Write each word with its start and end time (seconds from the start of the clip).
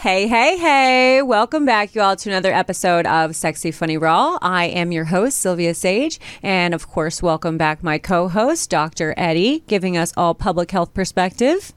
Hey, 0.00 0.28
hey, 0.28 0.56
hey. 0.56 1.20
Welcome 1.20 1.66
back, 1.66 1.94
you 1.94 2.00
all, 2.00 2.16
to 2.16 2.30
another 2.30 2.54
episode 2.54 3.06
of 3.06 3.36
Sexy 3.36 3.70
Funny 3.70 3.98
Raw. 3.98 4.38
I 4.40 4.64
am 4.64 4.92
your 4.92 5.04
host, 5.04 5.38
Sylvia 5.38 5.74
Sage. 5.74 6.18
And 6.42 6.72
of 6.72 6.88
course, 6.88 7.22
welcome 7.22 7.58
back 7.58 7.82
my 7.82 7.98
co 7.98 8.26
host, 8.28 8.70
Dr. 8.70 9.12
Eddie, 9.18 9.62
giving 9.66 9.98
us 9.98 10.14
all 10.16 10.34
public 10.34 10.70
health 10.70 10.94
perspective. 10.94 11.74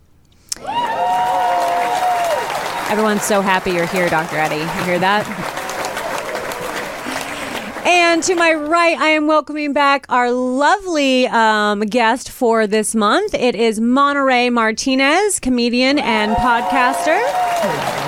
Everyone's 2.89 3.23
so 3.23 3.41
happy 3.41 3.71
you're 3.71 3.87
here, 3.87 4.07
Dr. 4.09 4.37
Eddie. 4.37 4.55
You 4.55 4.85
hear 4.85 4.99
that? 4.99 5.27
And 7.85 8.23
to 8.23 8.35
my 8.35 8.53
right, 8.53 8.97
I 8.97 9.09
am 9.09 9.27
welcoming 9.27 9.73
back 9.73 10.05
our 10.07 10.31
lovely 10.31 11.27
um, 11.27 11.81
guest 11.81 12.31
for 12.31 12.67
this 12.67 12.95
month. 12.95 13.33
It 13.33 13.55
is 13.55 13.81
Monterey 13.81 14.49
Martinez, 14.49 15.41
comedian 15.41 15.99
and 15.99 16.37
podcaster. 16.37 18.02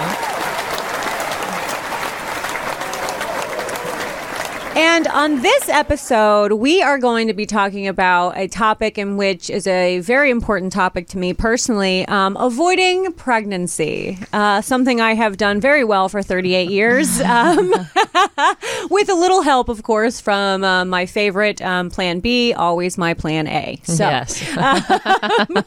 And 4.75 5.07
on 5.07 5.41
this 5.41 5.69
episode, 5.69 6.51
we 6.51 6.81
are 6.81 6.97
going 6.97 7.27
to 7.27 7.33
be 7.33 7.45
talking 7.45 7.87
about 7.87 8.37
a 8.37 8.49
topic 8.49 8.97
in 8.97 9.15
which 9.15 9.49
is 9.49 9.67
a 9.67 9.99
very 9.99 10.29
important 10.29 10.73
topic 10.73 11.07
to 11.09 11.17
me 11.17 11.33
personally 11.33 12.05
um, 12.09 12.35
avoiding 12.35 13.13
pregnancy. 13.13 14.19
Uh, 14.33 14.59
something 14.59 14.99
I 14.99 15.13
have 15.13 15.37
done 15.37 15.61
very 15.61 15.85
well 15.85 16.09
for 16.09 16.21
38 16.21 16.69
years, 16.69 17.21
um, 17.21 17.69
with 18.89 19.07
a 19.07 19.15
little 19.15 19.43
help, 19.43 19.69
of 19.69 19.83
course, 19.83 20.19
from 20.19 20.65
uh, 20.65 20.83
my 20.83 21.05
favorite 21.05 21.61
um, 21.61 21.89
plan 21.89 22.19
B, 22.19 22.51
always 22.51 22.97
my 22.97 23.13
plan 23.13 23.47
A. 23.47 23.79
So, 23.83 24.03
yes. 24.03 24.43
Absolutely. 24.57 25.63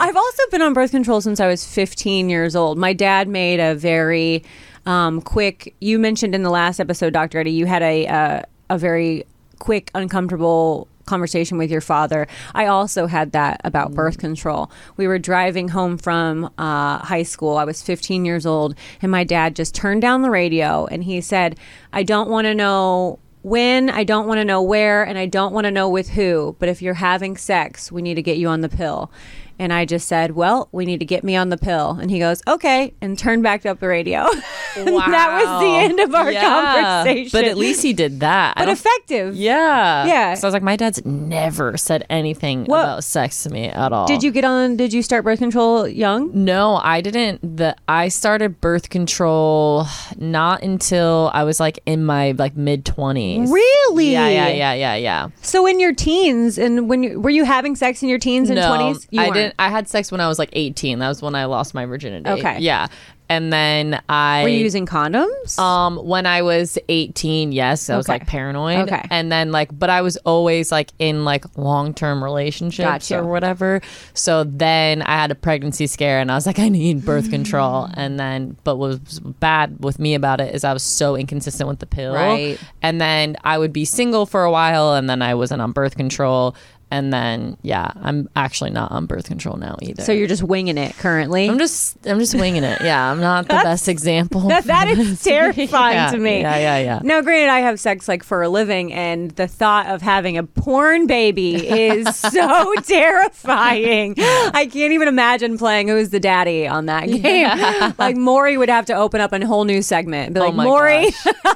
I've 0.00 0.16
also 0.16 0.42
been 0.50 0.60
on 0.60 0.74
birth 0.74 0.90
control 0.90 1.22
since 1.22 1.40
I 1.40 1.46
was 1.46 1.64
15 1.64 2.28
years 2.28 2.54
old. 2.54 2.76
My 2.76 2.92
dad 2.92 3.26
made 3.26 3.58
a 3.58 3.74
very 3.74 4.44
um, 4.86 5.20
quick. 5.20 5.74
You 5.80 5.98
mentioned 5.98 6.34
in 6.34 6.42
the 6.42 6.50
last 6.50 6.80
episode, 6.80 7.12
Doctor 7.12 7.38
Eddie, 7.38 7.52
you 7.52 7.66
had 7.66 7.82
a 7.82 8.06
uh, 8.06 8.42
a 8.70 8.78
very 8.78 9.24
quick, 9.58 9.90
uncomfortable 9.94 10.88
conversation 11.04 11.58
with 11.58 11.70
your 11.70 11.80
father. 11.80 12.26
I 12.54 12.66
also 12.66 13.06
had 13.06 13.32
that 13.32 13.60
about 13.64 13.92
birth 13.92 14.18
control. 14.18 14.70
We 14.96 15.06
were 15.06 15.18
driving 15.18 15.68
home 15.68 15.98
from 15.98 16.50
uh, 16.58 16.98
high 16.98 17.24
school. 17.24 17.56
I 17.56 17.64
was 17.64 17.82
15 17.82 18.24
years 18.24 18.46
old, 18.46 18.74
and 19.00 19.10
my 19.10 19.24
dad 19.24 19.56
just 19.56 19.74
turned 19.74 20.02
down 20.02 20.22
the 20.22 20.30
radio 20.30 20.86
and 20.86 21.04
he 21.04 21.20
said, 21.20 21.58
"I 21.92 22.02
don't 22.02 22.28
want 22.28 22.46
to 22.46 22.54
know." 22.54 23.18
When 23.44 23.90
I 23.90 24.04
don't 24.04 24.28
want 24.28 24.38
to 24.38 24.44
know 24.44 24.62
where 24.62 25.02
and 25.02 25.18
I 25.18 25.26
don't 25.26 25.52
want 25.52 25.64
to 25.64 25.72
know 25.72 25.88
with 25.88 26.10
who, 26.10 26.54
but 26.60 26.68
if 26.68 26.80
you're 26.80 26.94
having 26.94 27.36
sex, 27.36 27.90
we 27.90 28.00
need 28.00 28.14
to 28.14 28.22
get 28.22 28.36
you 28.36 28.46
on 28.46 28.60
the 28.60 28.68
pill. 28.68 29.10
And 29.58 29.72
I 29.72 29.84
just 29.84 30.08
said, 30.08 30.32
Well, 30.32 30.68
we 30.72 30.84
need 30.84 31.00
to 31.00 31.06
get 31.06 31.22
me 31.24 31.36
on 31.36 31.48
the 31.48 31.56
pill. 31.56 31.98
And 32.00 32.10
he 32.10 32.18
goes, 32.18 32.42
Okay, 32.48 32.94
and 33.00 33.18
turned 33.18 33.42
back 33.42 33.64
up 33.66 33.80
the 33.80 33.88
radio. 33.88 34.26
And 34.74 34.88
that 34.88 35.42
was 35.44 35.62
the 35.62 35.68
end 35.84 36.00
of 36.00 36.14
our 36.14 36.32
Yeah. 36.32 36.40
conversation. 36.48 37.30
But 37.38 37.44
at 37.44 37.58
least 37.58 37.82
he 37.82 37.92
did 37.92 38.20
that. 38.20 38.56
But 38.56 38.70
effective. 38.70 39.36
yeah. 39.36 40.06
Yeah. 40.06 40.32
So 40.32 40.46
I 40.46 40.48
was 40.48 40.54
like, 40.54 40.62
my 40.62 40.76
dad's 40.76 41.04
never 41.04 41.76
said 41.76 42.06
anything 42.08 42.64
What- 42.64 42.80
about 42.80 43.04
sex 43.04 43.42
to 43.42 43.50
me 43.50 43.66
at 43.66 43.92
all. 43.92 44.06
Did 44.06 44.22
you 44.22 44.30
get 44.30 44.44
on? 44.46 44.76
Did 44.78 44.94
you 44.94 45.02
start 45.02 45.24
birth 45.24 45.40
control 45.40 45.86
young? 45.86 46.30
No, 46.32 46.80
I 46.82 47.02
didn't. 47.02 47.58
The 47.58 47.76
I 47.86 48.08
started 48.08 48.62
birth 48.62 48.88
control 48.88 49.84
not 50.16 50.62
until 50.62 51.30
I 51.34 51.44
was 51.44 51.60
like 51.60 51.78
in 51.84 52.04
my 52.06 52.30
like 52.32 52.56
mid 52.56 52.86
twenties. 52.86 53.50
Really? 53.50 54.12
Yeah, 54.12 54.28
yeah, 54.28 54.48
yeah, 54.48 54.72
yeah, 54.72 54.94
yeah. 54.94 55.28
So 55.42 55.66
in 55.66 55.80
your 55.80 55.92
teens, 55.94 56.56
and 56.56 56.88
when 56.88 57.02
you 57.02 57.20
were 57.20 57.28
you 57.30 57.44
having 57.44 57.76
sex 57.76 58.02
in 58.02 58.08
your 58.08 58.18
teens 58.18 58.48
and 58.48 58.58
no, 58.58 58.74
twenties? 58.74 59.06
I 59.18 59.26
didn't. 59.42 59.54
I 59.58 59.68
had 59.68 59.88
sex 59.88 60.10
when 60.10 60.20
I 60.20 60.28
was 60.28 60.38
like 60.38 60.50
eighteen. 60.52 60.98
That 60.98 61.08
was 61.08 61.22
when 61.22 61.34
I 61.34 61.44
lost 61.46 61.74
my 61.74 61.86
virginity. 61.86 62.28
Okay. 62.28 62.58
Yeah, 62.60 62.88
and 63.28 63.50
then 63.50 64.02
I 64.10 64.42
Were 64.42 64.48
you 64.50 64.58
using 64.58 64.84
condoms? 64.84 65.58
Um, 65.58 65.96
when 65.96 66.26
I 66.26 66.42
was 66.42 66.76
18, 66.90 67.52
yes, 67.52 67.88
I 67.88 67.96
was 67.96 68.04
Okay. 68.06 68.14
like 68.18 68.26
paranoid. 68.26 68.80
Okay. 68.80 69.06
And 69.10 69.32
then 69.32 69.52
like, 69.52 69.70
but 69.78 69.88
I 69.88 70.02
was 70.02 70.18
always 70.18 70.70
like 70.70 70.90
in 70.98 71.24
like 71.24 71.46
long 71.56 71.94
term 71.94 72.22
relationships 72.22 73.08
Gotcha. 73.08 73.20
or 73.20 73.24
whatever. 73.26 73.80
So 74.12 74.44
then 74.44 75.00
I 75.00 75.12
had 75.12 75.30
a 75.30 75.34
pregnancy 75.34 75.86
scare 75.86 76.18
and 76.20 76.30
I 76.30 76.34
was 76.34 76.46
like, 76.46 76.58
I 76.58 76.68
need 76.68 77.06
birth 77.06 77.30
control. 77.36 77.88
And 77.94 78.20
then, 78.20 78.58
but 78.64 78.76
what 78.76 78.88
was 78.90 79.20
bad 79.20 79.82
with 79.82 79.98
me 79.98 80.14
about 80.14 80.42
it 80.42 80.54
is 80.54 80.62
I 80.62 80.74
was 80.74 80.82
so 80.82 81.16
inconsistent 81.16 81.68
with 81.70 81.78
the 81.78 81.86
pill. 81.86 82.12
Right. 82.12 82.58
And 82.82 83.00
then 83.00 83.36
I 83.44 83.56
would 83.56 83.72
be 83.72 83.86
single 83.86 84.26
for 84.26 84.44
a 84.44 84.50
while 84.50 84.92
and 84.92 85.08
then 85.08 85.22
I 85.22 85.34
wasn't 85.36 85.62
on 85.62 85.72
birth 85.72 85.96
control. 85.96 86.54
And 86.92 87.10
then, 87.10 87.56
yeah, 87.62 87.90
I'm 88.02 88.28
actually 88.36 88.68
not 88.68 88.92
on 88.92 89.06
birth 89.06 89.24
control 89.24 89.56
now 89.56 89.76
either. 89.80 90.02
so 90.02 90.12
you're 90.12 90.28
just 90.28 90.42
winging 90.42 90.76
it 90.76 90.94
currently. 90.98 91.48
I'm 91.48 91.58
just, 91.58 91.96
I'm 92.06 92.18
just 92.18 92.34
winging 92.34 92.64
it. 92.64 92.82
Yeah, 92.82 93.10
I'm 93.10 93.18
not 93.18 93.48
the 93.48 93.54
best 93.54 93.88
example. 93.88 94.42
that, 94.48 94.64
that 94.64 94.88
is 94.88 95.22
terrifying 95.24 95.94
Yeah, 95.96 96.10
to 96.10 96.18
me. 96.18 96.40
Yeah, 96.42 96.58
yeah, 96.58 96.78
yeah. 96.78 97.00
Now, 97.02 97.22
granted, 97.22 97.48
I 97.50 97.60
have 97.60 97.80
sex 97.80 98.08
like 98.08 98.22
for 98.22 98.42
a 98.42 98.48
living, 98.50 98.92
and 98.92 99.30
the 99.32 99.48
thought 99.48 99.86
of 99.86 100.02
having 100.02 100.36
a 100.36 100.42
porn 100.42 101.06
baby 101.06 101.66
is 101.66 102.14
so 102.16 102.74
terrifying. 102.82 104.14
I 104.18 104.68
can't 104.70 104.92
even 104.92 105.08
imagine 105.08 105.56
playing 105.56 105.88
who's 105.88 106.10
the 106.10 106.20
daddy 106.20 106.66
on 106.68 106.84
that 106.86 107.06
game. 107.06 107.94
Like 107.98 108.16
Maury 108.16 108.58
would 108.58 108.68
have 108.68 108.84
to 108.86 108.94
open 108.94 109.22
up 109.22 109.32
a 109.32 109.46
whole 109.46 109.64
new 109.64 109.80
segment 109.80 110.34
be 110.34 110.40
Oh 110.40 110.44
like, 110.44 110.54
my 110.54 110.64
Maury, 110.64 111.06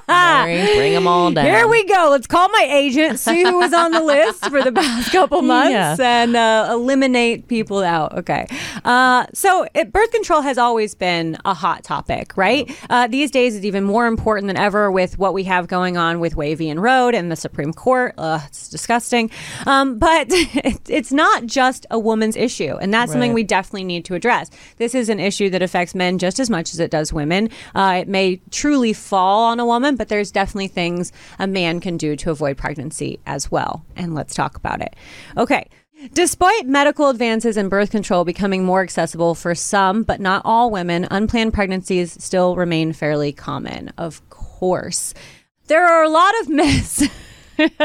Maury, 0.08 0.74
bring 0.76 0.92
them 0.94 1.06
all 1.06 1.30
down. 1.32 1.44
here 1.44 1.68
we 1.68 1.84
go. 1.84 2.08
Let's 2.10 2.26
call 2.26 2.48
my 2.48 2.66
agent, 2.70 3.18
see 3.20 3.42
who 3.42 3.58
was 3.58 3.74
on 3.74 3.90
the 3.92 4.00
list 4.02 4.46
for 4.48 4.62
the 4.62 4.72
past 4.72 5.12
couple 5.12 5.25
months, 5.30 5.70
Yeah. 5.70 5.96
and 6.00 6.36
uh, 6.36 6.68
eliminate 6.70 7.48
people 7.48 7.82
out. 7.82 8.16
Okay. 8.18 8.46
Uh, 8.84 9.26
so, 9.32 9.66
it, 9.74 9.92
birth 9.92 10.10
control 10.12 10.40
has 10.42 10.58
always 10.58 10.94
been 10.94 11.36
a 11.44 11.54
hot 11.54 11.84
topic, 11.84 12.36
right? 12.36 12.70
Uh, 12.90 13.06
these 13.06 13.30
days, 13.30 13.56
it's 13.56 13.64
even 13.64 13.84
more 13.84 14.06
important 14.06 14.46
than 14.46 14.56
ever 14.56 14.90
with 14.90 15.18
what 15.18 15.34
we 15.34 15.44
have 15.44 15.66
going 15.68 15.96
on 15.96 16.20
with 16.20 16.36
Wade 16.36 16.58
v. 16.58 16.72
Roe 16.74 17.08
and 17.08 17.30
the 17.30 17.36
Supreme 17.36 17.72
Court. 17.72 18.14
Ugh, 18.18 18.40
it's 18.46 18.68
disgusting. 18.68 19.30
Um, 19.66 19.98
but 19.98 20.26
it's 20.30 21.12
not 21.12 21.46
just 21.46 21.86
a 21.90 21.98
woman's 21.98 22.36
issue, 22.36 22.76
and 22.80 22.92
that's 22.92 23.12
something 23.12 23.32
we 23.32 23.42
definitely 23.44 23.84
need 23.84 24.04
to 24.06 24.14
address. 24.14 24.50
This 24.76 24.94
is 24.94 25.08
an 25.08 25.20
issue 25.20 25.50
that 25.50 25.62
affects 25.62 25.94
men 25.94 26.18
just 26.18 26.38
as 26.40 26.50
much 26.50 26.72
as 26.72 26.80
it 26.80 26.90
does 26.90 27.12
women. 27.12 27.50
Uh, 27.74 27.98
it 28.02 28.08
may 28.08 28.40
truly 28.50 28.92
fall 28.92 29.44
on 29.44 29.60
a 29.60 29.66
woman, 29.66 29.96
but 29.96 30.08
there's 30.08 30.30
definitely 30.30 30.68
things 30.68 31.12
a 31.38 31.46
man 31.46 31.80
can 31.80 31.96
do 31.96 32.16
to 32.16 32.30
avoid 32.30 32.56
pregnancy 32.56 33.18
as 33.26 33.50
well. 33.50 33.84
And 33.96 34.14
let's 34.14 34.34
talk 34.34 34.56
about 34.56 34.80
it. 34.80 34.94
Okay. 35.36 35.68
Despite 36.12 36.66
medical 36.66 37.08
advances 37.08 37.56
in 37.56 37.68
birth 37.70 37.90
control 37.90 38.24
becoming 38.24 38.64
more 38.64 38.82
accessible 38.82 39.34
for 39.34 39.54
some, 39.54 40.02
but 40.02 40.20
not 40.20 40.42
all 40.44 40.70
women, 40.70 41.08
unplanned 41.10 41.54
pregnancies 41.54 42.22
still 42.22 42.54
remain 42.54 42.92
fairly 42.92 43.32
common, 43.32 43.92
of 43.96 44.28
course. 44.28 45.14
There 45.68 45.86
are 45.86 46.04
a 46.04 46.10
lot 46.10 46.38
of 46.40 46.48
myths 46.50 47.02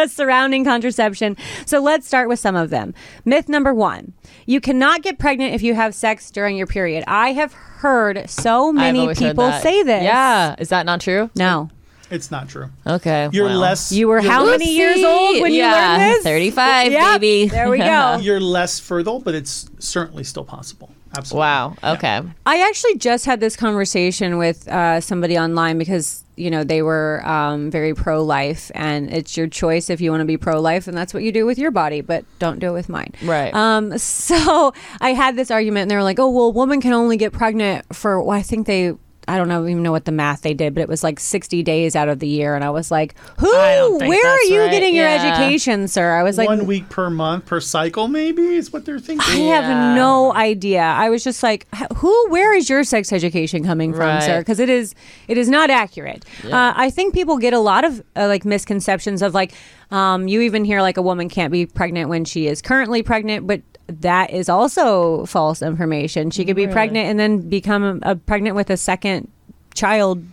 surrounding 0.08 0.66
contraception, 0.66 1.38
so 1.66 1.80
let's 1.80 2.06
start 2.06 2.28
with 2.28 2.40
some 2.40 2.56
of 2.56 2.69
them. 2.69 2.94
Myth 3.24 3.48
number 3.48 3.74
one 3.74 4.13
you 4.46 4.59
cannot 4.59 5.02
get 5.02 5.18
pregnant 5.18 5.53
if 5.53 5.62
you 5.62 5.75
have 5.75 5.96
sex 5.96 6.31
during 6.31 6.58
your 6.58 6.68
period. 6.68 7.03
I 7.08 7.31
have 7.34 7.53
heard 7.53 8.30
so 8.30 8.74
many 8.74 9.13
people 9.13 9.52
say 9.53 9.84
this. 9.84 10.03
Yeah, 10.03 10.56
is 10.59 10.69
that 10.69 10.86
not 10.86 11.00
true? 11.02 11.30
No. 11.36 11.69
It's 12.11 12.29
not 12.29 12.49
true. 12.49 12.69
Okay, 12.85 13.29
You're 13.31 13.45
well. 13.45 13.59
less. 13.59 13.91
You 13.91 14.07
were 14.09 14.21
how 14.21 14.44
We'll 14.44 14.51
many 14.51 14.75
years 14.75 15.03
old 15.03 15.41
when 15.41 15.53
yeah, 15.53 15.95
you 15.95 16.01
learned 16.03 16.15
this? 16.18 16.24
35, 16.24 16.91
Yep, 16.91 17.21
baby. 17.21 17.47
There 17.50 17.69
we 17.69 17.77
go. 17.77 18.18
You're 18.21 18.39
less 18.41 18.80
fertile, 18.80 19.19
but 19.19 19.33
it's 19.33 19.69
certainly 19.80 20.24
still 20.24 20.44
possible. 20.44 20.91
Absolutely. 21.15 21.39
Wow. 21.39 21.75
Okay. 21.83 22.21
I 22.45 22.68
actually 22.68 22.95
just 22.97 23.25
had 23.25 23.39
this 23.39 23.56
conversation 23.57 24.38
with 24.38 24.68
uh, 24.69 25.01
somebody 25.01 25.38
online 25.38 25.77
because 25.77 26.24
you 26.38 26.50
know 26.50 26.63
they 26.63 26.81
were 26.81 27.21
um, 27.27 27.69
very 27.69 27.94
pro-life, 27.94 28.71
and 28.75 29.12
it's 29.13 29.36
your 29.36 29.47
choice 29.47 29.89
if 29.89 30.00
you 30.00 30.09
want 30.12 30.21
to 30.21 30.25
be 30.25 30.38
pro-life, 30.38 30.88
and 30.88 30.97
that's 30.97 31.13
what 31.13 31.24
you 31.24 31.31
do 31.33 31.45
with 31.45 31.57
your 31.59 31.71
body, 31.71 32.00
but 32.01 32.24
don't 32.39 32.59
do 32.59 32.69
it 32.69 32.74
with 32.74 32.89
mine. 32.89 33.13
Right. 33.24 33.53
Um. 33.53 33.94
So 33.97 34.74
I 35.01 35.13
had 35.13 35.36
this 35.36 35.51
argument, 35.51 35.83
and 35.83 35.91
they 35.91 35.95
were 35.95 36.03
like, 36.03 36.19
"Oh, 36.19 36.30
well, 36.30 36.45
a 36.45 36.50
woman 36.50 36.80
can 36.81 36.94
only 36.94 37.18
get 37.18 37.33
pregnant 37.33 37.94
for." 37.94 38.21
Well, 38.21 38.38
I 38.38 38.41
think 38.41 38.65
they. 38.68 38.94
I 39.31 39.38
don't 39.38 39.48
know 39.48 39.66
even 39.66 39.81
know 39.81 39.92
what 39.94 40.04
the 40.06 40.12
math 40.12 40.42
they 40.42 40.54
did, 40.54 40.74
but 40.75 40.81
it 40.81 40.89
was 40.89 41.04
like 41.04 41.19
60 41.19 41.63
days 41.63 41.95
out 41.95 42.10
of 42.10 42.19
the 42.19 42.28
year. 42.28 42.54
And 42.56 42.63
I 42.66 42.69
was 42.69 42.92
like, 42.92 43.16
who, 43.39 43.48
I 43.56 43.75
don't 43.75 44.00
think 44.00 44.10
where 44.10 44.28
are 44.28 44.42
you 44.44 44.60
right. 44.60 44.72
getting 44.72 44.94
your 44.94 45.07
education, 45.07 45.88
sir? 45.88 46.12
I 46.16 46.24
was 46.24 46.38
like, 46.38 46.50
One 46.50 46.66
week 46.66 46.89
per 46.89 47.10
month 47.10 47.45
per 47.45 47.62
cycle, 47.62 48.07
maybe 48.10 48.42
is 48.44 48.74
what 48.74 48.83
they're 48.86 49.00
thinking. 49.00 49.22
I 49.22 49.31
thinking. 49.33 49.48
have 49.50 49.95
no 49.95 50.33
idea. 50.33 50.81
I 50.81 51.10
was 51.10 51.24
just 51.24 51.44
like, 51.44 51.68
who? 51.95 52.28
Where 52.30 52.54
is 52.54 52.69
your 52.69 52.83
sex 52.83 53.13
education 53.13 53.63
coming 53.63 53.94
from, 53.94 54.01
Right. 54.01 54.24
sir? 54.24 54.39
Because 54.42 54.60
it 54.60 54.69
is, 54.69 54.94
it 55.30 55.38
is 55.38 55.48
not 55.50 55.69
accurate. 55.69 56.25
Uh, 56.44 56.74
I 56.75 56.89
think 56.89 57.13
people 57.13 57.38
get 57.38 57.54
a 57.54 57.60
lot 57.60 57.86
of 57.86 58.04
uh, 58.18 58.27
like 58.27 58.44
misconceptions 58.44 59.22
of 59.22 59.34
like, 59.34 59.54
um, 59.92 60.27
you 60.27 60.42
even 60.42 60.66
hear 60.66 60.81
like 60.81 60.98
a 60.98 61.01
woman 61.01 61.30
can't 61.30 61.51
be 61.51 61.66
pregnant 61.66 62.10
when 62.10 62.25
she 62.25 62.48
is 62.48 62.62
currently 62.62 63.01
pregnant, 63.04 63.48
but 63.48 63.62
that 63.91 64.31
is 64.31 64.49
also 64.49 65.25
false 65.25 65.61
information. 65.61 66.31
She 66.31 66.45
could 66.45 66.55
be 66.55 66.67
pregnant 66.67 67.09
and 67.09 67.19
then 67.19 67.49
become 67.49 67.99
uh, 68.03 68.15
pregnant 68.15 68.55
with 68.55 68.69
a 68.69 68.77
second 68.77 69.29
child 69.73 70.23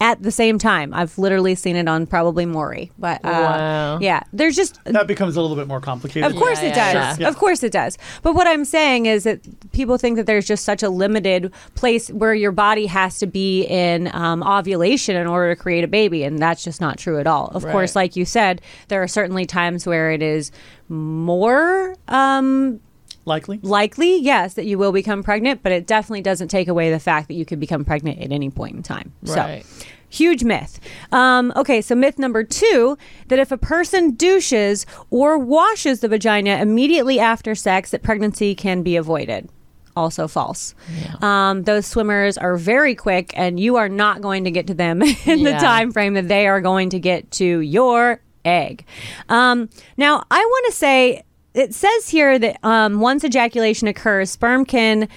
at 0.00 0.22
the 0.22 0.30
same 0.30 0.58
time. 0.58 0.92
I've 0.92 1.16
literally 1.16 1.54
seen 1.54 1.74
it 1.74 1.88
on 1.88 2.06
probably 2.06 2.44
Maury, 2.44 2.92
but 2.98 3.16
uh, 3.24 3.28
Wow. 3.30 3.98
yeah, 4.00 4.20
there's 4.32 4.54
just 4.54 4.78
That 4.84 5.06
becomes 5.06 5.36
a 5.36 5.40
little 5.40 5.56
bit 5.56 5.66
more 5.66 5.80
complicated. 5.80 6.30
of 6.30 6.36
course 6.36 6.62
Yeah, 6.62 6.68
it 6.68 6.74
does. 6.74 6.94
yeah, 6.94 7.16
yeah. 7.20 7.28
Of 7.28 7.36
course 7.38 7.62
it 7.62 7.72
does. 7.72 7.96
But 8.22 8.34
what 8.34 8.46
I'm 8.46 8.66
saying 8.66 9.06
is 9.06 9.24
that 9.24 9.40
people 9.72 9.96
think 9.96 10.16
that 10.16 10.26
there's 10.26 10.46
just 10.46 10.66
such 10.66 10.82
a 10.82 10.90
limited 10.90 11.50
place 11.76 12.10
where 12.10 12.34
your 12.34 12.52
body 12.52 12.84
has 12.86 13.18
to 13.20 13.26
be 13.26 13.62
in 13.64 14.10
um, 14.14 14.42
ovulation 14.42 15.16
in 15.16 15.26
order 15.26 15.54
to 15.54 15.60
create 15.60 15.82
a 15.82 15.88
baby, 15.88 16.24
and 16.24 16.38
that's 16.38 16.62
just 16.62 16.78
not 16.80 16.98
true 16.98 17.18
at 17.18 17.26
all. 17.26 17.46
Of 17.54 17.64
course, 17.64 17.96
like 17.96 18.16
you 18.16 18.26
said, 18.26 18.60
there 18.88 19.02
are 19.02 19.08
certainly 19.08 19.46
times 19.46 19.86
where 19.86 20.10
it 20.12 20.20
is 20.22 20.52
more 20.88 21.96
um, 22.08 22.80
Likely. 23.26 23.58
likely, 23.62 24.18
yes, 24.18 24.54
that 24.54 24.66
you 24.66 24.78
will 24.78 24.92
become 24.92 25.24
pregnant, 25.24 25.62
but 25.62 25.72
it 25.72 25.86
definitely 25.86 26.22
doesn't 26.22 26.46
take 26.46 26.68
away 26.68 26.92
the 26.92 27.00
fact 27.00 27.26
that 27.26 27.34
you 27.34 27.44
could 27.44 27.58
become 27.58 27.84
pregnant 27.84 28.20
at 28.20 28.30
any 28.30 28.50
point 28.50 28.76
in 28.76 28.82
time. 28.84 29.12
Right. 29.22 29.64
So, 29.64 29.86
huge 30.08 30.44
myth. 30.44 30.78
Um, 31.10 31.52
okay, 31.56 31.82
so 31.82 31.96
myth 31.96 32.20
number 32.20 32.44
two 32.44 32.96
that 33.26 33.40
if 33.40 33.50
a 33.50 33.58
person 33.58 34.14
douches 34.14 34.86
or 35.10 35.38
washes 35.38 36.00
the 36.00 36.08
vagina 36.08 36.58
immediately 36.58 37.18
after 37.18 37.56
sex, 37.56 37.90
that 37.90 38.04
pregnancy 38.04 38.54
can 38.54 38.82
be 38.82 38.94
avoided. 38.94 39.48
Also 39.96 40.28
false. 40.28 40.74
Um, 41.22 41.62
those 41.62 41.86
swimmers 41.86 42.36
are 42.36 42.56
very 42.56 42.94
quick, 42.94 43.32
and 43.34 43.58
you 43.58 43.76
are 43.76 43.88
not 43.88 44.20
going 44.20 44.44
to 44.44 44.50
get 44.50 44.66
to 44.66 44.74
them 44.74 45.02
in 45.24 45.42
the 45.42 45.52
time 45.52 45.90
frame 45.90 46.14
that 46.14 46.28
they 46.28 46.46
are 46.46 46.60
going 46.60 46.90
to 46.90 47.00
get 47.00 47.30
to 47.32 47.60
your 47.60 48.20
egg. 48.44 48.84
Um, 49.28 49.68
now, 49.96 50.22
I 50.30 50.38
want 50.38 50.66
to 50.66 50.72
say 50.72 51.22
it 51.56 51.74
says 51.74 52.08
here 52.08 52.38
that 52.38 52.58
um, 52.64 53.00
once 53.00 53.24
ejaculation 53.24 53.88
occurs, 53.88 54.30
sperm 54.30 54.64
can 54.64 55.08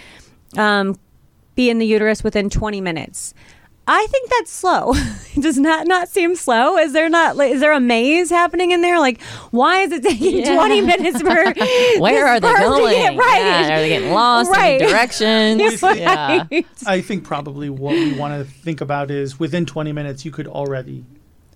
um, 0.57 0.97
be 1.56 1.69
in 1.69 1.80
the 1.80 1.86
uterus 1.86 2.24
within 2.24 2.50
20 2.50 2.81
minutes. 2.81 3.33
I 3.91 4.06
think 4.12 4.30
that's 4.30 4.51
slow. 4.51 4.94
Does 5.39 5.57
not 5.57 5.88
not 5.88 6.09
seem 6.09 6.36
slow? 6.36 6.77
Is 6.77 6.94
there 6.94 7.09
not 7.09 7.36
like, 7.38 7.51
is 7.51 7.59
there 7.59 7.71
a 7.74 7.80
maze 7.80 8.30
happening 8.30 8.69
in 8.69 8.81
there? 8.81 9.00
Like 9.00 9.19
why 9.50 9.80
is 9.81 9.91
it 9.91 10.03
taking 10.03 10.38
Yeah. 10.45 10.53
20 10.53 10.81
minutes 10.94 11.19
for 11.19 12.00
Where 12.00 12.27
are 12.27 12.39
they 12.39 12.47
sperm 12.50 12.62
to 12.62 12.80
going? 12.80 12.94
get 12.94 13.18
right? 13.18 13.39
Yeah, 13.39 13.63
are 13.77 13.80
they 13.80 13.89
getting 13.89 14.12
lost 14.12 14.51
Right. 14.51 14.80
in 14.80 14.89
directions? 14.89 15.81
Yeah. 15.97 16.45
I 16.86 17.01
think 17.01 17.24
probably 17.24 17.71
what 17.71 17.95
we 17.95 18.13
want 18.15 18.36
to 18.39 18.50
think 18.51 18.80
about 18.80 19.09
is 19.09 19.39
within 19.39 19.65
20 19.65 19.91
minutes, 19.91 20.24
you 20.24 20.30
could 20.30 20.45
already 20.47 21.03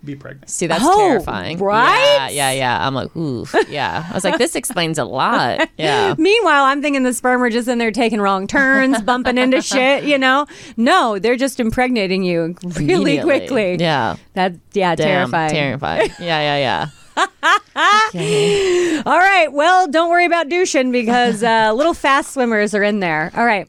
be 0.05 0.15
pregnant. 0.15 0.49
See, 0.49 0.67
that's 0.67 0.83
Oh, 0.85 0.97
terrifying. 1.07 1.57
right? 1.59 2.27
Yeah, 2.31 2.51
yeah, 2.51 2.51
yeah. 2.51 2.85
I'm 2.87 2.93
like, 2.93 3.15
oof. 3.15 3.55
Yeah. 3.69 4.05
I 4.09 4.13
was 4.13 4.23
like, 4.23 4.37
this 4.37 4.55
explains 4.55 4.97
a 4.97 5.05
lot. 5.05 5.69
Yeah. 5.77 6.13
Meanwhile, 6.17 6.65
I'm 6.65 6.81
thinking 6.81 7.03
the 7.03 7.13
sperm 7.13 7.41
are 7.41 7.49
just 7.49 7.67
in 7.67 7.77
there 7.77 7.91
taking 7.91 8.19
wrong 8.21 8.47
turns, 8.47 9.01
bumping 9.05 9.37
into 9.37 9.61
shit, 9.61 10.03
you 10.03 10.17
know? 10.17 10.45
No, 10.77 11.19
they're 11.19 11.35
just 11.37 11.59
impregnating 11.59 12.23
you 12.23 12.55
really 12.77 13.19
quickly. 13.21 13.77
Yeah. 13.79 14.17
That 14.33 14.53
yeah, 14.73 14.95
Damn, 14.95 15.07
terrifying. 15.31 15.51
Terrifying. 15.51 16.09
Yeah, 16.19 16.57
yeah, 16.57 16.87
yeah. 17.17 17.27
Okay. 18.09 19.01
All 19.05 19.17
right. 19.19 19.51
Well, 19.51 19.87
don't 19.87 20.09
worry 20.09 20.25
about 20.25 20.49
douching 20.49 20.91
because 20.91 21.43
uh, 21.43 21.73
little 21.73 21.93
fast 21.93 22.33
swimmers 22.33 22.73
are 22.75 22.83
in 22.83 22.99
there. 22.99 23.31
All 23.35 23.45
right. 23.45 23.67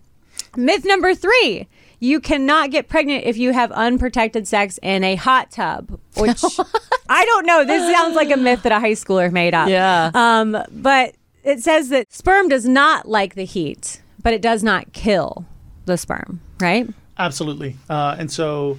Myth 0.56 0.84
number 0.84 1.14
three. 1.14 1.66
You 2.04 2.20
cannot 2.20 2.70
get 2.70 2.88
pregnant 2.88 3.24
if 3.24 3.38
you 3.38 3.54
have 3.54 3.72
unprotected 3.72 4.46
sex 4.46 4.78
in 4.82 5.02
a 5.04 5.14
hot 5.14 5.50
tub, 5.50 5.98
which 6.18 6.44
I 7.08 7.24
don't 7.24 7.46
know. 7.46 7.64
This 7.64 7.90
sounds 7.94 8.14
like 8.14 8.30
a 8.30 8.36
myth 8.36 8.62
that 8.64 8.72
a 8.72 8.78
high 8.78 8.92
schooler 8.92 9.32
made 9.32 9.54
up. 9.54 9.70
Yeah. 9.70 10.10
Um, 10.12 10.54
but 10.70 11.14
it 11.44 11.60
says 11.60 11.88
that 11.88 12.12
sperm 12.12 12.48
does 12.48 12.66
not 12.68 13.08
like 13.08 13.36
the 13.36 13.46
heat, 13.46 14.02
but 14.22 14.34
it 14.34 14.42
does 14.42 14.62
not 14.62 14.92
kill 14.92 15.46
the 15.86 15.96
sperm, 15.96 16.42
right? 16.60 16.86
Absolutely. 17.16 17.76
Uh, 17.88 18.16
and 18.18 18.30
so 18.30 18.76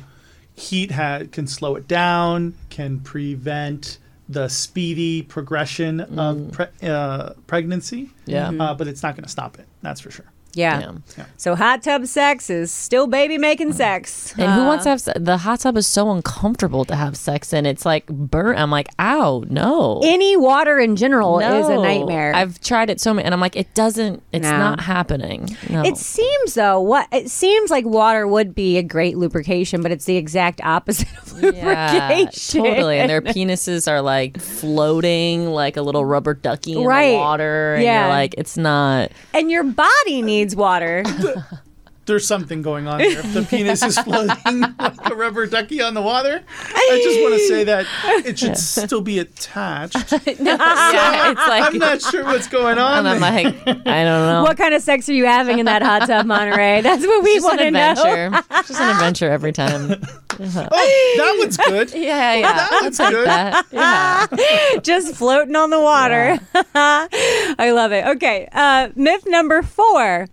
heat 0.53 0.91
ha- 0.91 1.23
can 1.31 1.47
slow 1.47 1.75
it 1.77 1.87
down, 1.87 2.53
can 2.69 2.99
prevent 2.99 3.97
the 4.29 4.47
speedy 4.49 5.23
progression 5.23 5.99
of 6.19 6.51
pre- 6.51 6.89
uh, 6.89 7.33
pregnancy. 7.47 8.11
Yeah. 8.27 8.49
Uh, 8.49 8.75
but 8.75 8.87
it's 8.87 9.01
not 9.01 9.15
going 9.15 9.23
to 9.23 9.29
stop 9.29 9.57
it. 9.57 9.67
That's 9.81 10.01
for 10.01 10.11
sure. 10.11 10.25
Yeah. 10.55 10.93
Yeah. 11.17 11.25
So 11.37 11.55
hot 11.55 11.83
tub 11.83 12.05
sex 12.07 12.49
is 12.49 12.71
still 12.71 13.07
baby 13.07 13.37
making 13.37 13.73
sex. 13.73 14.33
And 14.37 14.51
who 14.53 14.61
Uh, 14.61 14.65
wants 14.67 14.83
to 14.85 14.89
have 14.91 15.01
se- 15.01 15.13
the 15.17 15.37
hot 15.37 15.59
tub 15.59 15.77
is 15.77 15.85
so 15.85 16.09
uncomfortable 16.11 16.85
to 16.85 16.95
have 16.95 17.15
sex 17.17 17.53
in. 17.53 17.65
It's 17.65 17.85
like 17.85 18.05
burnt. 18.07 18.57
I'm 18.59 18.71
like, 18.71 18.87
ow, 18.99 19.43
no. 19.49 19.99
any 20.03 20.35
water 20.37 20.79
in 20.79 20.95
general 20.95 21.39
is 21.39 21.67
a 21.67 21.75
nightmare. 21.75 22.33
I've 22.35 22.59
tried 22.61 22.89
it 22.89 22.99
so 23.01 23.13
many, 23.13 23.25
and 23.25 23.33
I'm 23.33 23.39
like, 23.41 23.55
it 23.55 23.73
doesn't. 23.73 24.23
It's 24.31 24.43
No. 24.43 24.57
not 24.57 24.79
happening. 24.81 25.55
No. 25.69 25.83
It 25.83 25.97
seems 25.97 26.53
though 26.53 26.79
what 26.79 27.07
it 27.11 27.29
seems 27.29 27.69
like 27.69 27.85
water 27.85 28.27
would 28.27 28.55
be 28.55 28.77
a 28.77 28.83
great 28.83 29.17
lubrication, 29.17 29.81
but 29.81 29.91
it's 29.91 30.05
the 30.05 30.17
exact 30.17 30.61
opposite 30.63 31.07
of 31.17 31.41
yeah, 31.41 31.91
lubrication. 32.09 32.63
totally. 32.63 32.99
And 32.99 33.09
their 33.09 33.21
penises 33.35 33.89
are 33.91 34.01
like 34.01 34.39
floating 34.39 35.47
like 35.47 35.77
a 35.77 35.81
little 35.81 36.05
rubber 36.05 36.33
ducky 36.33 36.73
in 36.73 36.83
Right. 36.85 37.11
the 37.11 37.17
water. 37.17 37.75
And 37.75 37.83
Yeah. 37.83 38.01
you're 38.01 38.09
like, 38.09 38.35
it's 38.37 38.57
not. 38.57 39.11
and 39.33 39.49
your 39.49 39.63
body 39.63 40.21
needs 40.21 40.44
water. 40.53 41.03
There's 42.05 42.27
something 42.27 42.61
going 42.61 42.87
on 42.87 42.99
there. 42.99 43.17
If 43.17 43.33
the 43.33 43.41
penis 43.41 43.81
is 43.81 43.97
floating 43.97 44.61
like 44.79 45.09
a 45.09 45.15
rubber 45.15 45.47
ducky 45.47 45.81
on 45.81 45.95
the 45.95 46.03
water, 46.03 46.43
I 46.75 47.01
just 47.03 47.19
want 47.19 47.33
to 47.33 47.47
say 47.47 47.63
that 47.63 47.87
it 48.23 48.37
should 48.37 48.55
still 48.59 49.01
be 49.01 49.17
attached. 49.17 49.95
yeah, 50.11 51.31
it's 51.31 51.47
like. 51.47 51.63
I'm 51.63 51.79
not 51.79 52.03
sure 52.03 52.23
what's 52.25 52.47
going 52.47 52.77
on. 52.77 52.99
and 52.99 53.07
I'm 53.07 53.19
there. 53.21 53.43
like, 53.65 53.87
I 53.87 54.03
don't 54.03 54.27
know. 54.27 54.43
what 54.43 54.55
kind 54.55 54.75
of 54.75 54.83
sex 54.83 55.09
are 55.09 55.13
you 55.13 55.25
having 55.25 55.57
in 55.57 55.65
that 55.65 55.81
hot 55.81 56.05
tub, 56.05 56.27
Monterey? 56.27 56.81
That's 56.81 57.03
what 57.07 57.23
we 57.23 57.33
Just 57.35 57.45
want 57.47 57.59
an 57.61 57.73
to 57.73 57.79
know. 57.79 57.91
adventure. 57.93 58.43
Just 58.67 58.79
an 58.79 58.89
adventure 58.91 59.31
every 59.31 59.51
time. 59.51 59.95
Oh, 60.39 61.13
that 61.17 61.35
one's 61.39 61.57
good. 61.69 61.93
Yeah, 61.93 62.33
yeah. 62.33 62.53
That 62.53 62.79
one's 62.81 62.97
good. 62.97 63.27
that. 63.27 63.65
Yeah. 63.71 64.79
Just 64.83 65.15
floating 65.15 65.55
on 65.55 65.69
the 65.69 65.79
water. 65.79 66.39
I 66.75 67.71
love 67.73 67.91
it. 67.91 68.05
Okay. 68.05 68.47
Uh, 68.51 68.89
myth 68.95 69.23
number 69.27 69.61
four 69.61 70.27